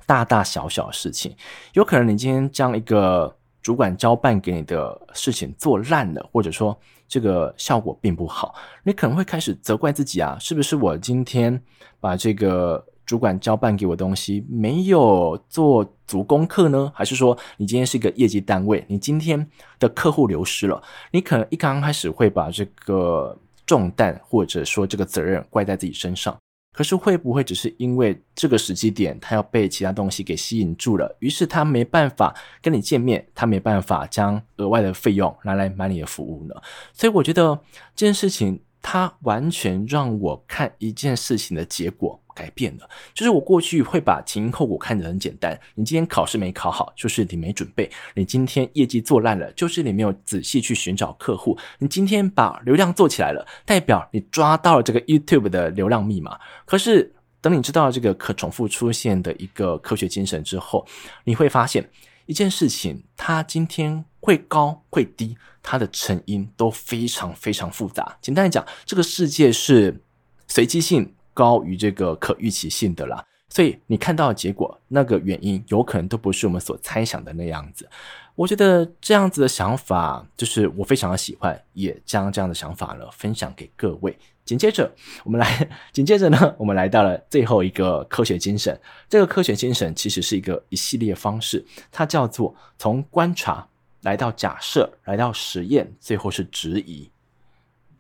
[0.05, 1.37] 大大小小的事情，
[1.75, 6.79] 有可能你今天将一个主管交办给你的事情做烂了，或者说。
[7.07, 11.63] 这个效果并不好，你可能会开始责怪自己啊，是不是我今天
[12.01, 16.91] 把这个主管交办给我东西没有做足功课呢？
[16.95, 19.47] 还是说你今天是一个业绩单位，你今天
[19.79, 26.35] 的客户流失了，你可能一刚开始会把这个重担或者说这个责任怪在自己身上。
[26.75, 36.55] 可是会不会只是因为这个时机点，他要被其他东西给吸引住了，于是他没办法跟你见面，他没办法将额外的费用拿来买你的服务呢？
[36.93, 37.59] 所以我觉得
[37.95, 42.21] 这件事情，它完全让我看一件事情的结果。
[42.37, 45.57] 改变了，就是我过去会把前因后果看得很简单。
[45.77, 56.37] 你今天考试没考好，就是你没准备；你今天业绩做烂了，就是你没有仔细去寻找客户；你今天把流量做起来了，代表你抓到了这个 YouTube 的流量密码。
[56.65, 60.85] 可是等你知道这个可重复出现的一个科学精神之后，
[61.23, 61.89] 你会发现
[62.27, 68.17] 一件事情：它今天会高会低，它的成因都非常非常复杂。
[68.21, 70.01] 简单来讲，这个世界是
[70.47, 71.13] 随机性。
[71.37, 77.91] 高于这个可预期性的啦，所以你看到的结果，那个原因有可能都不是我们所猜想的那样子。
[78.37, 84.17] 我觉得这样子的想法，就是我非常的喜欢，也将这样的想法呢分享给各位。
[84.45, 84.89] 紧接着，
[85.27, 88.81] 我们来，紧接着呢，我们来到了最后一个科学精神。
[89.09, 93.67] 这个科学精神其实是一个一系列方式，它叫做从观察
[94.05, 97.11] 来到假设，来到实验，最后是质疑。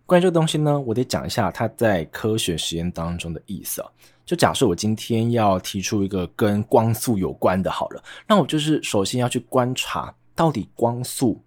[0.06, 3.90] 关于这个东西呢，我得讲一下它在科学实验当中的意思啊。
[4.26, 11.42] 就假设我今天要提出一个跟光速有关的，好了，那我就是首先要去观察到底光速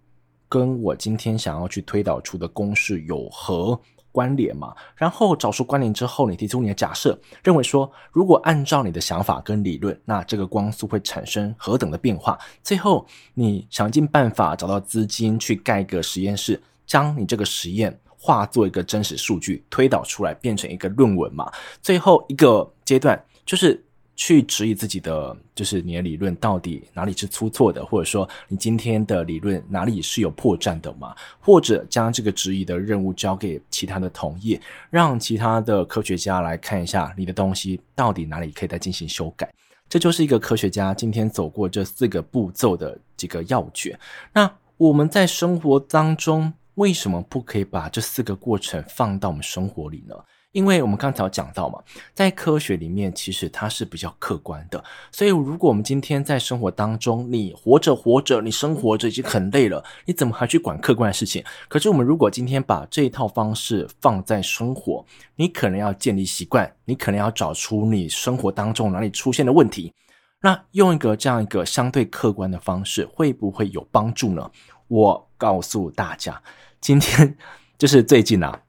[0.48, 3.80] 跟我今天想要去推导出的公式有何
[4.18, 4.74] 关联嘛？
[4.96, 12.36] 然后找出关联之后，你提出你的假设，认为说如果按照你的想法跟理论，那这个光速会产生何等的变化？
[12.64, 17.96] 最后你想尽办法找到资金去盖个实验室，将你这个实验。
[18.20, 21.48] 化作一个真实数据推导出来，变成一个论文嘛。
[21.80, 23.80] 最后一个阶段就是
[24.18, 31.14] 去质疑自己的，就是你的理论到底哪里是出错的，或者说你今天的理论哪里是有破绽的嘛？
[31.38, 39.48] 或者将这个质疑的任务交给其他的同业，让其他的科学家来看一下你的东西到底哪里可以再进行修改。
[39.88, 43.96] 这就是一个科学家今天走过这四个步骤的这个要诀。
[44.32, 50.16] 那我们在生活当中为什么不可以把这四个过程放到我们生活里呢？
[50.52, 51.78] 因为我们刚才有讲到嘛，
[52.14, 54.82] 在科学里面其实它是比较客观的，
[55.12, 61.44] 所以如果我们今天在生活当中，你活着活着，你生活着已经很累了，你怎么还去管客观的事情？
[61.68, 65.04] 可是我们如果今天把这一套方式放在生活，
[65.36, 69.92] 你可能要建立习惯，你可能要找出你生活当中哪里出现的问题，
[70.40, 74.50] 那用一个这样一个相对客观的方式，会不会有帮助呢？
[74.88, 76.42] 我告诉大家，
[76.80, 77.36] 今天
[77.76, 78.62] 就是最近啊。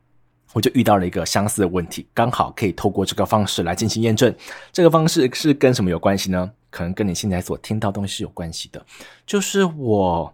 [0.54, 4.34] 我就遇到了一个相似的问题，刚好可以透过这个方式来进行验证。
[4.72, 6.52] 这个方式是跟什么有关系呢？
[6.70, 8.84] 可能跟你现在所听到东西是有关系的。
[9.26, 10.34] 就是我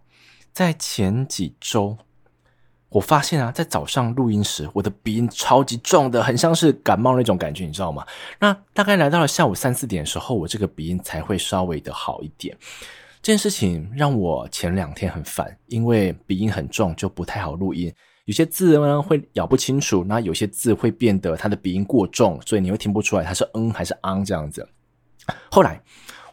[0.54, 1.98] 在前几周，
[2.90, 8.06] 我发现啊，在早上录音时，我的鼻音超级重的，很像是感冒那种感觉，你知道吗？
[8.40, 12.58] 那大概来到了下午三四点的时候，我这个鼻音才会稍微的好一点。
[13.22, 17.94] 这件事情让我前两天很烦，因为鼻音很重，就不太好录音。
[18.26, 24.68] 有些字呢会咬不清楚，那有些字会变得它的鼻音过重，所以你会听不出来它是嗯还是昂这样子。
[25.52, 25.80] 后来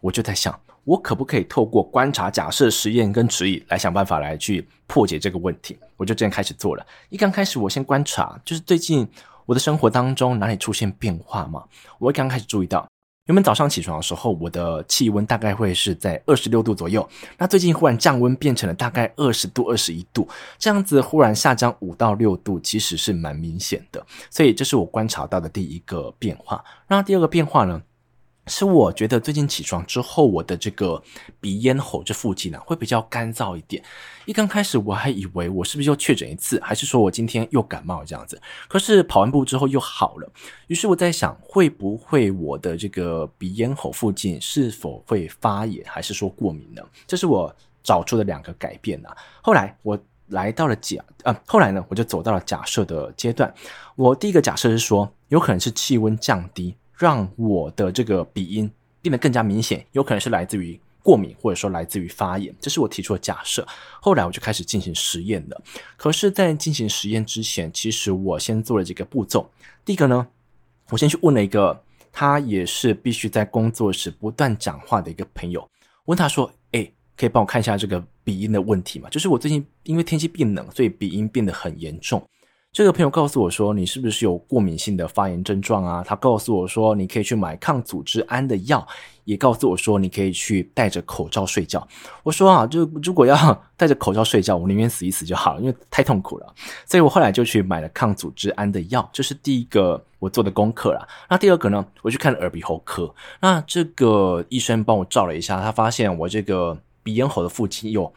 [0.00, 5.78] 我就在想，我可不可以透过观察、假设、实验跟指引来想办法来去破解这个问题？
[5.98, 6.86] 我就这样开始做了。
[7.10, 9.06] 一刚开始，我先观察，就是最近
[9.44, 11.62] 我的生活当中哪里出现变化嘛？
[11.98, 12.88] 我刚开始注意到。
[13.26, 17.08] 原本早上起床的时候，我的气温大概会是在二十六度左右。
[17.38, 24.04] 那最近忽然降温变成了大概二十度、二十一度，这样子忽然下降五到六度，其实是蛮明显的。
[24.28, 26.64] 所以这是我观察到的第一个变化。
[26.88, 27.80] 那第二个变化呢？
[28.48, 31.00] 是我觉得最近起床之后，我的这个
[31.40, 33.82] 鼻咽喉这附近呢、会比较干燥一点。
[34.24, 38.40] 一刚开始我还以为我是不是又确诊一次，还是说我今天又感冒这样子？
[38.68, 40.28] 可是跑完步之后又好了。
[40.66, 46.82] 于是我在想，会不会我的这个鼻咽喉附近是否会发炎，还是说过敏呢？
[47.06, 49.16] 这是我找出的两个改变啊。
[49.40, 49.96] 后来我
[50.28, 53.52] 来到了假，呃，后来呢，我就走到了假设的阶段。
[53.94, 56.74] 我第一个假设是说，有可能是气温降低。
[57.02, 63.66] 让我的这个鼻音变得更加明显，有可能是来自于过敏，或者说来自于发炎，这是我提出的假设。
[64.00, 65.60] 后来我就开始进行实验了。
[65.96, 69.50] 可是，在进行实验之前，其实我先做了几个步骤。
[69.84, 70.24] 第一个呢，
[70.90, 75.68] 我先去问了一个他也是必须在工作时不断讲话的一个朋友，
[76.04, 79.08] 问他说：“诶，可以帮我看一下这个鼻音的问题吗？
[79.10, 82.24] 就是我最近因为天气变冷，所以鼻音变得很严重。”
[82.72, 88.86] 这个朋友告诉我说：“你是不是有过敏性的发炎症状啊？”他告诉我说：“你可以去买抗组织胺的药。”
[89.24, 91.86] 也告诉我说：“你可以去戴着口罩睡觉。”
[92.24, 93.36] 我说：“啊，就如果要
[93.76, 96.54] 戴着口罩睡觉，我宁愿死一死就好了，因为太痛苦了。”
[96.88, 101.06] 所以我后来就去买了抗组织胺的药，这是第一个我做的功课啦。
[101.28, 103.14] 那第二个呢，我去看了耳鼻喉科。
[103.42, 108.10] 那这个医生帮我照了一下，他发现我这个鼻咽喉的附近有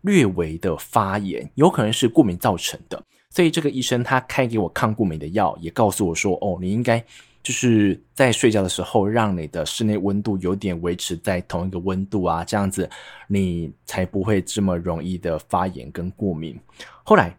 [0.00, 3.02] 略微的发炎，有可能是过敏造成的。
[3.30, 6.98] 所以这个医生他开给我抗过敏的药，也告诉我说：“哦，你应该
[7.42, 12.88] 就是在睡觉的时候，让你的室内温度有点维持在同一个温度啊，这样子
[13.28, 16.58] 你才不会这么容易的发炎跟过敏。”
[17.04, 17.36] 后来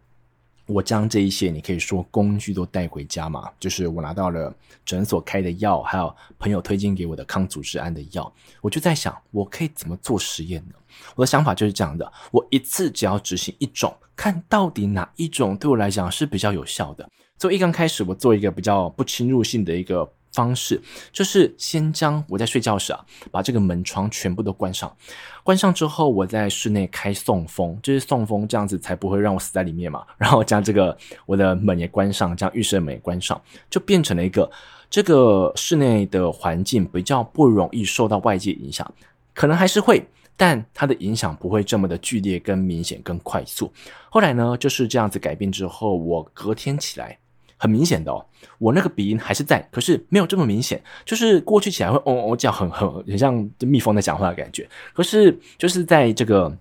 [0.70, 4.56] 我将这一些你可以说工具都带回家嘛，就是我拿到了
[4.86, 10.76] 诊所开的药，还有朋友推荐给我的抗组织胺的药，我就在想，我可以怎么做实验呢？
[11.16, 13.92] 我的想法就是这样的：我一次只要执行一种。
[14.16, 17.10] 看到底哪一种对我来讲是比较有效的。
[17.38, 24.96] 所以一刚开始，我做一个比较不侵入性的一个方式，就是先将我在睡觉时啊，把这个门窗全部都关上。
[25.44, 30.06] 关上之后，我在室内开送风，就是送风，这样子才不会让我死在里面嘛。
[30.18, 34.50] 然后将这个我的门也关上，将浴室的门也关上，就变成了一个
[34.90, 38.90] 这个室内的环境比较不容易受到外界影响，
[39.34, 40.06] 可能还是会。
[40.38, 43.70] 但它的影响不会这么的剧烈、跟明显、跟快速。
[44.10, 47.18] 后来呢，就是这样子改变之后，我隔天起来
[47.60, 48.26] 很明显的哦，
[48.58, 54.68] 我那个鼻音还是在，可是没有这么明显，就是过去起来会嗡嗡叫，很很很像蜜蜂在讲话的感觉。
[54.94, 56.58] 可是就是在这个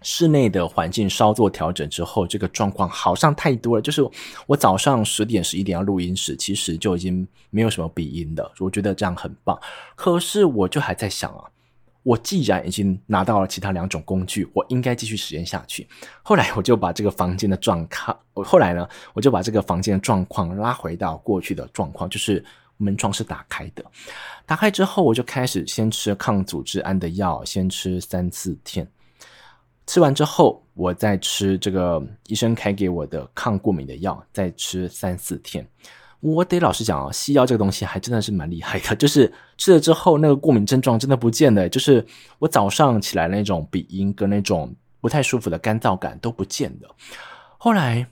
[0.00, 3.82] 室内的环境稍作调整之后，这个状况好像太多了。
[3.82, 4.02] 就是
[4.46, 8.50] 我早上十点、十一点要录音时，其实就已经没有什么鼻音的。
[8.60, 9.56] 我觉得这样很棒。
[9.94, 11.44] 可是我就还在想啊。
[12.02, 15.86] 我既然已经拿到了其他两种工具，我应该继续实验下去。
[16.22, 22.42] 后来我就把这个房间的状况，我后来呢，我就把这个房间的状况拉回到过去的状况，就是
[22.78, 23.84] 门窗是打开的。
[24.46, 28.86] 打开之后，我就开始先吃抗组织胺的药，先吃三四天。
[29.86, 35.66] 吃完之后，我再吃这个医生开给我的抗过敏的药，再吃三四天。
[36.20, 42.04] 我得老实讲啊，西药这个东西还真的是蛮厉害的， 就是吃了之后，那个过敏症状真的不见了，就是
[42.38, 46.94] 我早上起来那种鼻音跟那种不太舒服的干燥感都不见了。
[47.58, 48.06] 后来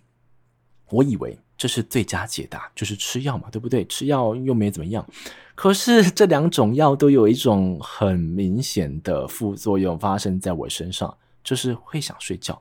[0.90, 3.84] 我以为这是最佳解答，就是吃药嘛，对不对？
[3.86, 5.06] 吃药又没怎么样。
[5.54, 11.16] 可是这两种药都有一种很明显的副作用发生在我身上。
[11.44, 12.60] 就是会想睡觉，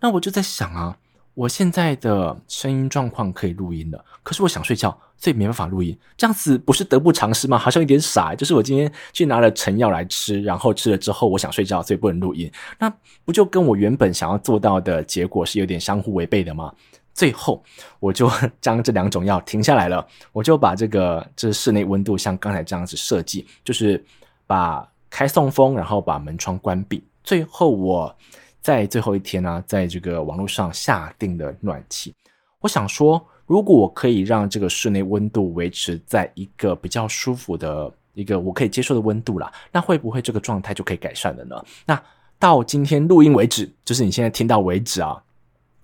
[0.00, 0.98] 那我就在想啊，
[1.36, 7.58] 我现在的声音状况可以录音了，可是我想睡觉，所以没办法录音，这样子不是得不偿失吗？
[7.58, 8.34] 好像有点傻。
[8.34, 12.90] 就是我今天去拿了成药来吃，然后吃了之后我想睡觉，所以不能录音，那
[13.26, 16.72] 不就跟我原本想要做到的结果是有点相互违背的吗？
[17.12, 17.62] 最后
[18.00, 18.30] 我就
[18.62, 24.02] 将这两种药停下来了，我就把这个这室内温度像刚才这样子设计，就是
[24.46, 27.04] 把开送风，然后把门窗关闭。
[27.22, 28.16] 最后，我
[28.60, 32.14] 在最后一天呢、在这个网络上下定了暖气。
[32.60, 41.64] 我想说，如果我可以让这个室内温度维持在一个比较舒服的一个我可以接受的温度啦，那会不会这个状态就可以改善了呢？
[41.84, 42.02] 那
[42.38, 45.22] 到今天录音为止，就是你现在听到为止啊，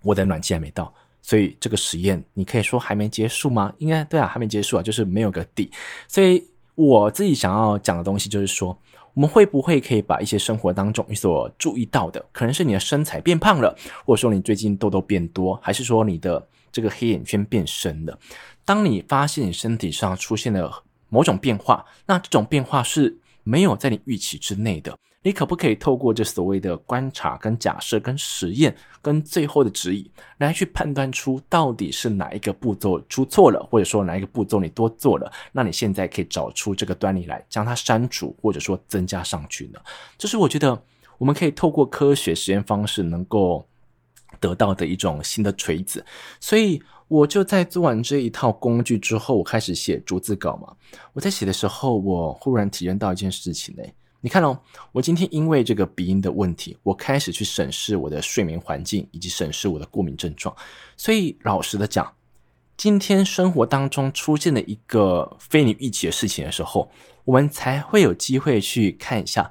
[0.02, 3.72] 我的暖气还没到，所以这个实验你可以说还没结束吗？
[3.78, 5.70] 应该对啊，还没结束啊，就是没有个底。
[6.08, 6.44] 所以
[6.74, 8.76] 我自己想要讲的东西就是说。
[9.14, 18.18] 我们会不会可以把一些生活当中你所注意到的，可能是你的身材变胖了，或者说你最近痘痘变多，还是说你的这个黑眼圈变深了？
[18.64, 24.96] 当你发现你身体上出现了某种变化，那这种变化是没有在你预期之内的。
[25.24, 35.32] 你可不可以透过这所谓的观察、跟假设、跟实验、跟最后的指引，来去判断出到底是哪一个步骤出错了，或者说哪一个步骤你多做了？
[35.52, 39.78] 那你现在可以找出这个端倪来，将它删除，或者说增加上去呢？
[40.18, 40.82] 这是我觉得
[41.18, 43.64] 我们可以透过科学实验方式能够
[44.40, 46.04] 得到的一种新的锤子。
[46.40, 50.74] 所以我就在做完这一套工具之后，我开始写逐字稿嘛。
[51.12, 53.84] 我在写的时候，我忽然体验到一件事情呢。
[54.24, 54.56] 你看哦，
[54.92, 60.54] 我今天因为这个鼻音的问题，我开始去审视我的睡眠环境，以及审视我的过敏症状。
[60.96, 62.14] 所以老实的讲，
[62.76, 66.88] 今天生活当中出现了一个非你预期的事情的时候，
[67.24, 69.50] 我们才会有机会去看一下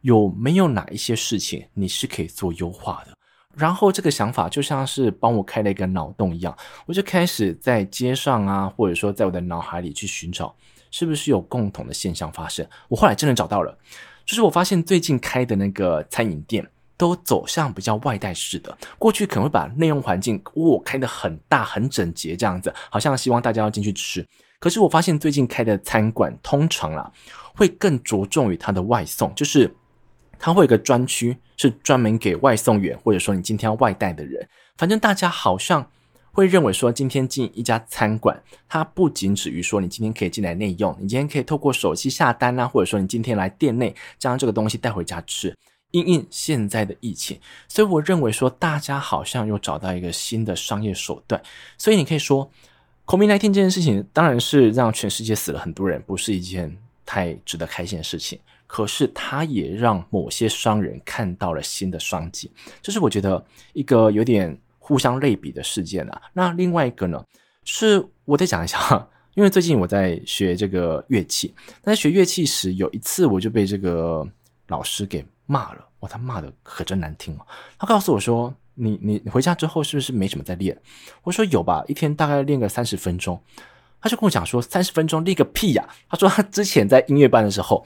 [0.00, 3.14] 有没有哪一些事情你是可以做优化的。
[3.54, 6.56] 然后这个想法就像是帮我开了一个脑洞一样，
[6.86, 10.56] 我就开始在街上啊，或者说在我的脑海里去寻找。
[10.98, 12.66] 是不是有共同的现象发生？
[12.88, 13.78] 我后来真的找到了，
[14.24, 16.66] 就是我发现最近开的那个餐饮店
[16.96, 18.74] 都走向比较外带式的。
[18.98, 24.26] 过去可能会把内用环境哦开得很大很整洁这样子，好像希望大家要进去吃。
[24.58, 27.12] 可是我发现最近开的餐馆通常啦
[27.54, 29.70] 会更着重于它的外送，就是
[30.38, 34.48] 它会有个专区是专门给外送员或者说你今天要外带的人。
[34.78, 35.90] 反正大家好像。
[36.36, 45.56] 会认为说，今天进一家餐馆，它不仅止于说你今天可以进来内用，你今天可以透过手机下单啊，或者说你今天来店内将这个东西带回家吃。
[45.92, 51.42] 因应现在的疫情，所以我认为说，大家好像又找到一个新的商业手段。
[51.78, 52.50] 所以你可以说
[53.06, 56.76] ，COVID-19 这件事情当然是让全世界死了很多人，不是一件
[57.06, 58.38] 太值得开心的事情。
[58.66, 62.50] 可是它也让某些商人看到了新的商机，
[62.82, 64.54] 这是我觉得一个有点。
[64.86, 67.20] 互相类比的事件啊，那另外一个呢，
[67.64, 74.24] 是我得讲一下， 因为最近我在学这个乐器，在学乐器时，有一次我就被这个
[74.68, 77.44] 老师给骂了，哇，他骂的可真难听哦。
[77.76, 80.80] 他告诉我说：“你你回家之后是不是没什么在练？”
[81.24, 83.42] 我说：“有吧，一天大概练个三十分钟。”
[84.00, 87.84] 他就跟我讲说：“三十分钟练个屁呀！”他说他之前在音乐班的时候，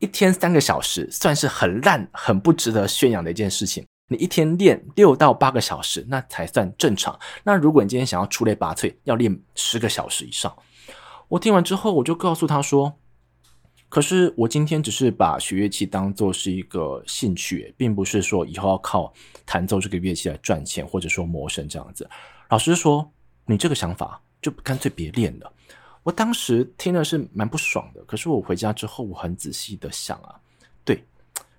[0.00, 3.86] 一天三个小时算是很烂、很不值得宣扬的一件事情。
[4.16, 7.18] 一天练六到八个小时，那才算正常。
[7.42, 10.54] 那如果你今天想要出类拔萃，要练十个小时以上。
[11.28, 12.94] 我听完之后，我就告诉他说
[13.88, 19.12] ：“可是我今天只是把学乐器当做是一个兴趣，并不是说以后要靠
[19.46, 22.08] 弹奏这个乐器来赚钱，或者说谋生这样子。”
[22.50, 23.10] 老师说
[23.46, 25.50] ：“你这个想法就干脆别练了。”
[26.04, 28.04] 我当时听的是蛮不爽的。
[28.04, 30.36] 可是我回家之后，我很仔细的想啊，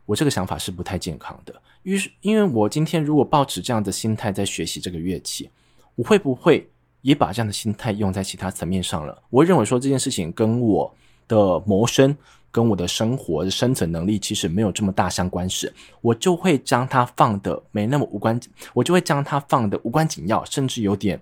[0.05, 1.53] 我这个想法是不太健康的。
[1.83, 5.49] 于是，因为我今天如果抱持这样的心态在学习这个乐器，
[5.95, 6.67] 我会不会
[7.01, 9.21] 也把这样的心态用在其他层面上了？
[9.29, 10.93] 我会认为说这件事情跟我
[11.27, 12.15] 的谋生、
[12.51, 18.39] 跟我的生活的生存能力其实没有这么大相关时，我就会将它放得没那么无关，
[18.73, 21.19] 我就会将它放得无关紧要，甚至有点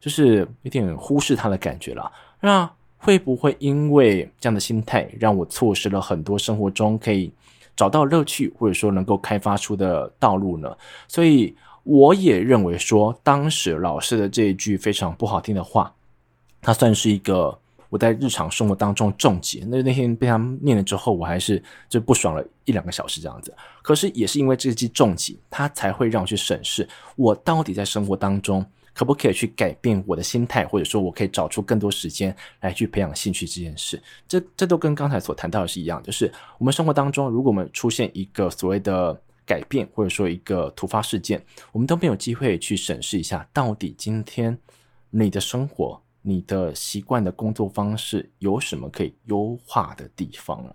[0.00, 2.10] 就是有点忽视它的感觉了。
[2.40, 7.30] 那会不会因为这样的心态，让我错失了很多生活中可以
[7.76, 10.76] 找到乐趣，或者说能够开发出的道路呢？
[11.08, 15.92] 所以我也认为说，当时老师的这一句非常不好听的话，
[16.60, 17.58] 它算是一个
[17.90, 19.64] 我在日常生活当中重击。
[19.68, 23.54] 那那天被他念了之后，我还是就不爽了一两个小时这样子。
[23.82, 28.64] 可是也是因为这记重击，它才会让我去审视我到底在生活当中。
[28.94, 34.00] 可不可以去改变我的心态，或者说我可以找出更多时间来去培养兴趣这件事？
[34.28, 44.56] 这这都跟刚才所谈到的是一样，就是我们生活当中，如果我们出现一个所谓的改变，或者说一个突发事件，我们都没有机会去审视一下，到底今天
[45.10, 50.74] 你的生活、你的习惯的工作方式有什么可以优化的地方啊？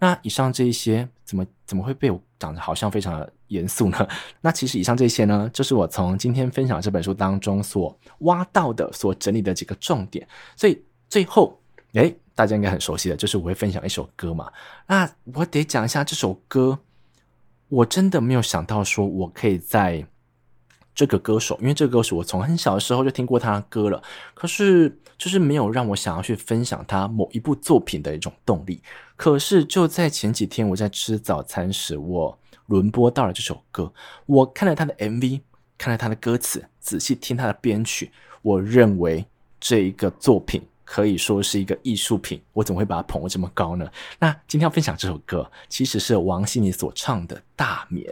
[0.00, 4.08] 那以上这一些，怎么怎么会被我讲得好像非常的严肃呢？
[4.40, 10.26] 那其实以上这些呢，就是我从今天分享这本书当中所挖到的、所整理的几个重点。
[10.56, 11.60] 所以最后，
[11.92, 14.50] 诶，大家应该很熟悉的，就是我会分享一首歌嘛。
[14.86, 16.78] 那我得讲一下这首歌，
[17.68, 20.06] 我真的没有想到说我可以在
[20.94, 24.02] 这个歌手，因为这个歌手我从很小的时候就听过他的歌了，
[24.34, 28.82] 可是就是没有让我想要去分享他某一部作品的一种动力。
[29.16, 32.38] 可是就在前几天，我在吃早餐时，我。
[32.68, 33.92] 轮播到了这首歌，
[34.24, 35.40] 我看了他的 MV，
[35.76, 38.10] 看了他的歌词，仔细听他的编曲，
[38.42, 39.26] 我认为
[39.60, 42.40] 这一个作品可以说是一个艺术品。
[42.52, 43.90] 我怎么会把它捧得这么高呢？
[44.18, 48.06] 那今天要分享这首歌，其实是王心凌所唱的《大眠》。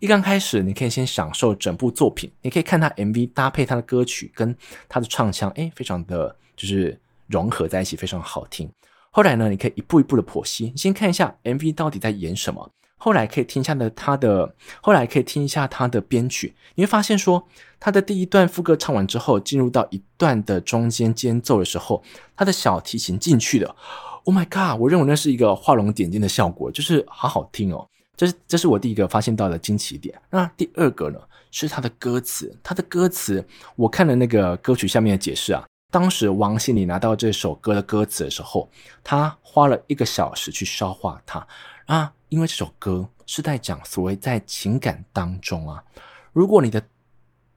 [0.00, 4.54] 一刚开始，你可以先享受整部作品，你可以看他 MV 搭配他的歌曲跟
[4.86, 8.70] 他的唱腔，诶，非常的就是融合在一起，非常好听。
[9.10, 12.70] 后来呢，你可以一步一步的剖析，先看一下 MV 到底在演什么。
[13.04, 17.46] 后来可以听一下的他的，后来可以听一下他的编曲，你会发现说，
[17.78, 22.02] 他的第一段副歌唱完之后，进入到一段的中间间奏的时候，
[22.34, 23.76] 他的小提琴进去了。
[24.24, 24.80] Oh my god！
[24.80, 27.86] 我认为那是一个画龙点睛的效果，就是好好听哦。
[28.16, 30.18] 这是这是我第一个发现到的惊奇点。
[30.30, 31.18] 那第二个呢，
[31.50, 33.46] 是他的歌词，他的歌词，
[33.76, 38.66] 我看了那个歌曲下面的解释啊，当时王心凌拿到这首歌的歌词的时候，
[39.02, 41.46] 他花了一个小时去消化它
[41.84, 42.10] 啊。
[42.34, 45.84] 因为这首歌是在讲所谓在情感当中啊，
[46.32, 46.82] 如果你的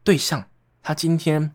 [0.04, 0.48] 对象
[0.84, 1.52] 他今天，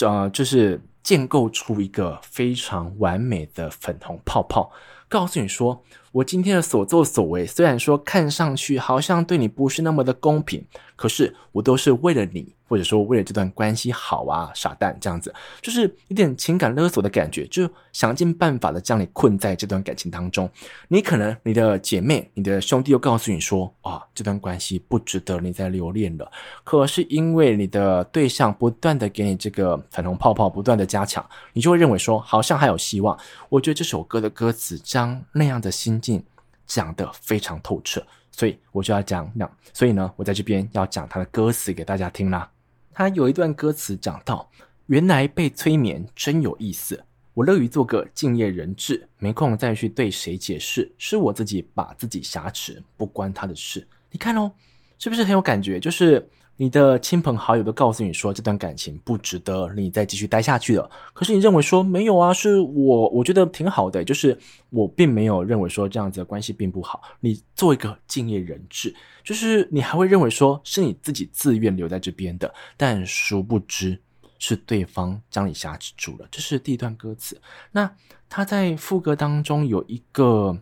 [0.00, 4.70] 呃，就是建构出一个非常完美的粉红泡泡，
[5.08, 5.82] 告诉你说，
[6.14, 12.54] 我今天的所作所为，虽然说看上去好像对你不是那么的公平，可是我都是为了你。
[12.66, 20.50] 或者说为了这段关系好啊，傻蛋这样子，就是有点情感勒索的感觉，就想尽办法的将你困在这段感情当中。
[20.88, 26.28] 你可能你的姐妹、你的兄弟又告诉你说，啊，这段关系不值得你再留恋了。
[26.64, 33.16] 可是因为你的对象不断的给你这个粉红泡泡，不断的加强，你就会认为说好像还有希望。
[33.50, 36.22] 我觉得这首歌的歌词将那样的心境
[36.66, 42.50] 讲得非常透彻，所以我就要讲那，所以呢，我在这边要讲他的歌词给大家听啦。
[42.92, 44.50] 他有一段歌词讲到
[44.86, 47.02] ：“原来被催眠真有意思，
[47.32, 54.52] 我乐于做个敬业人质，没空再去对谁解释，是我自己把自己挟持，不关他的事。”你看哦，
[54.98, 55.80] 是不是很有感觉？
[55.80, 56.28] 就是。
[56.56, 64.38] 你的亲朋好友都告诉你说，这段感情不值得你再继续待下去了，可是你认为说没有啊，是我我觉得挺好的，就是
[64.70, 67.02] 我并没有认为说这样子的关系并不好。
[67.18, 68.94] 你做一个敬业人质，
[69.24, 74.00] 就是你还会认为说是你自己自愿留在这边的，但殊不知
[74.38, 76.28] 是对方将你挟持住了。
[76.30, 77.40] 这是第一段歌词。
[77.72, 77.90] 那
[78.28, 80.56] 他在副歌当中有一个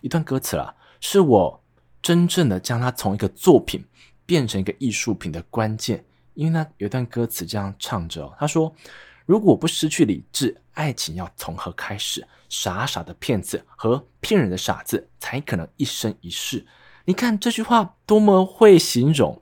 [0.00, 1.62] 一段歌词啦，是我
[2.00, 3.84] 真正的将它从一个作品。
[4.26, 6.04] 变成一个艺术品的关键，
[6.34, 8.74] 因为呢，有一段歌词这样唱着，他说
[9.26, 12.26] ：“如果不失去理智，爱情要从何开始？
[12.48, 16.64] 傻傻的骗子和骗人的傻子才可能一生一世。”
[17.06, 19.40] 你看这句话多么会形容，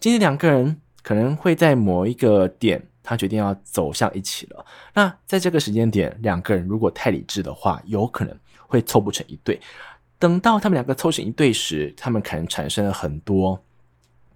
[0.00, 4.66] 今天两个人可能会在某一个点，他决定要走向一起了。
[4.94, 9.60] 那在这个时间点，两个人如果太理智的话，有可能会凑不成一对。
[10.18, 13.62] 等到他们两个凑成一对时，他们可能产生了很多。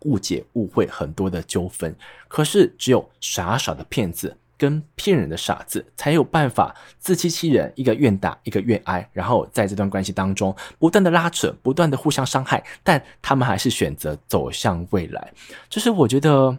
[0.01, 1.95] 误解、误会，很多的纠纷。
[2.29, 15.33] 可是，只有傻傻的骗子跟骗人的傻子，才有办法自欺欺人，一个愿打，一个愿挨，然后在这段关系当中不断的拉扯，不断的互相伤害，但他们还是选择走向未来。
[15.69, 16.57] 就是我觉得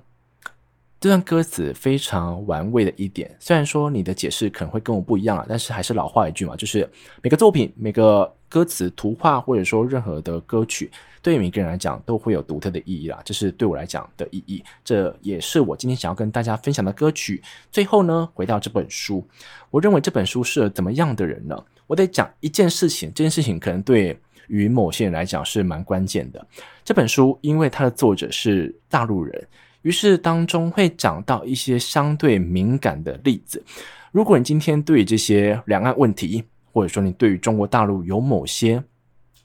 [1.00, 6.90] 这段歌词非常玩味的一点，虽然说你的解释可能会跟我不一样啊，但是还是老话一句嘛，就是
[7.24, 10.92] 每个作品、每个歌词、图画，或者说任何的歌曲，
[11.22, 13.22] 对于每个人来讲都会有独特的意义啦。
[13.24, 17.42] 这是对我来讲的意义，这也是我今天想要跟大家分享的歌曲。
[17.72, 19.26] 最后呢，回到这本书，
[19.70, 21.58] 我认为这本书适合怎么样的人呢？
[21.88, 24.20] 我得讲一件事情，这件事情可能对
[24.50, 26.46] 于某些人来讲是蛮关键的。
[26.84, 29.48] 这本书因为它的作者是大陆人。
[29.90, 33.66] 于是当中会讲到一些相对敏感的例子。
[34.12, 38.84] 如果你今天对于这些两岸问题，或者说你对于中国大陆有某些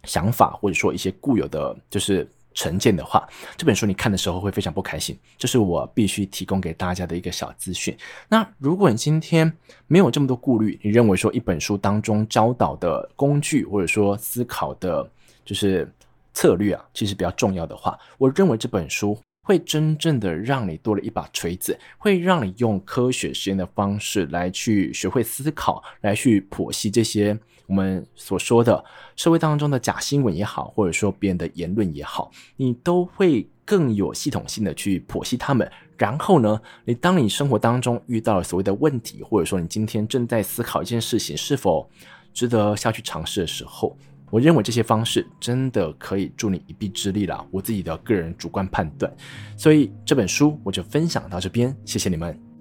[0.02, 3.26] 想法，或者说一些固有的就是成见的话，
[3.56, 5.18] 这本书你看的时候会非常不开心。
[5.38, 7.96] 这是我必须提供给大家的一个小资讯。
[8.28, 9.50] 那如果你今天
[9.86, 15.10] 没有这么多顾虑，你认为说一本书当中教导的工具，或者说思考的，
[15.42, 15.90] 就是
[16.34, 19.18] 策略啊，其实比较重要的话，我认为这本书。
[19.44, 28.84] 会真正的让你多了一把锤子，会让你用科学实验的方式来去学会思考，来去剖析这些我们所说的
[29.14, 35.70] 社会当中的假新闻也好，或者说别人的言论也好，你都会更有系统性的去剖析他们。
[35.96, 41.88] 然后呢，你当你生活当中遇到了所谓的问题，或者说你今天正在思考一件事情是否
[42.32, 43.96] 值得下去尝试的时候。
[44.34, 49.08] 我认为这些方式真的可以助你一臂之力了，我自己的个人主观判断，
[49.56, 52.53] 所以这本书我就分享到这边，谢谢你们。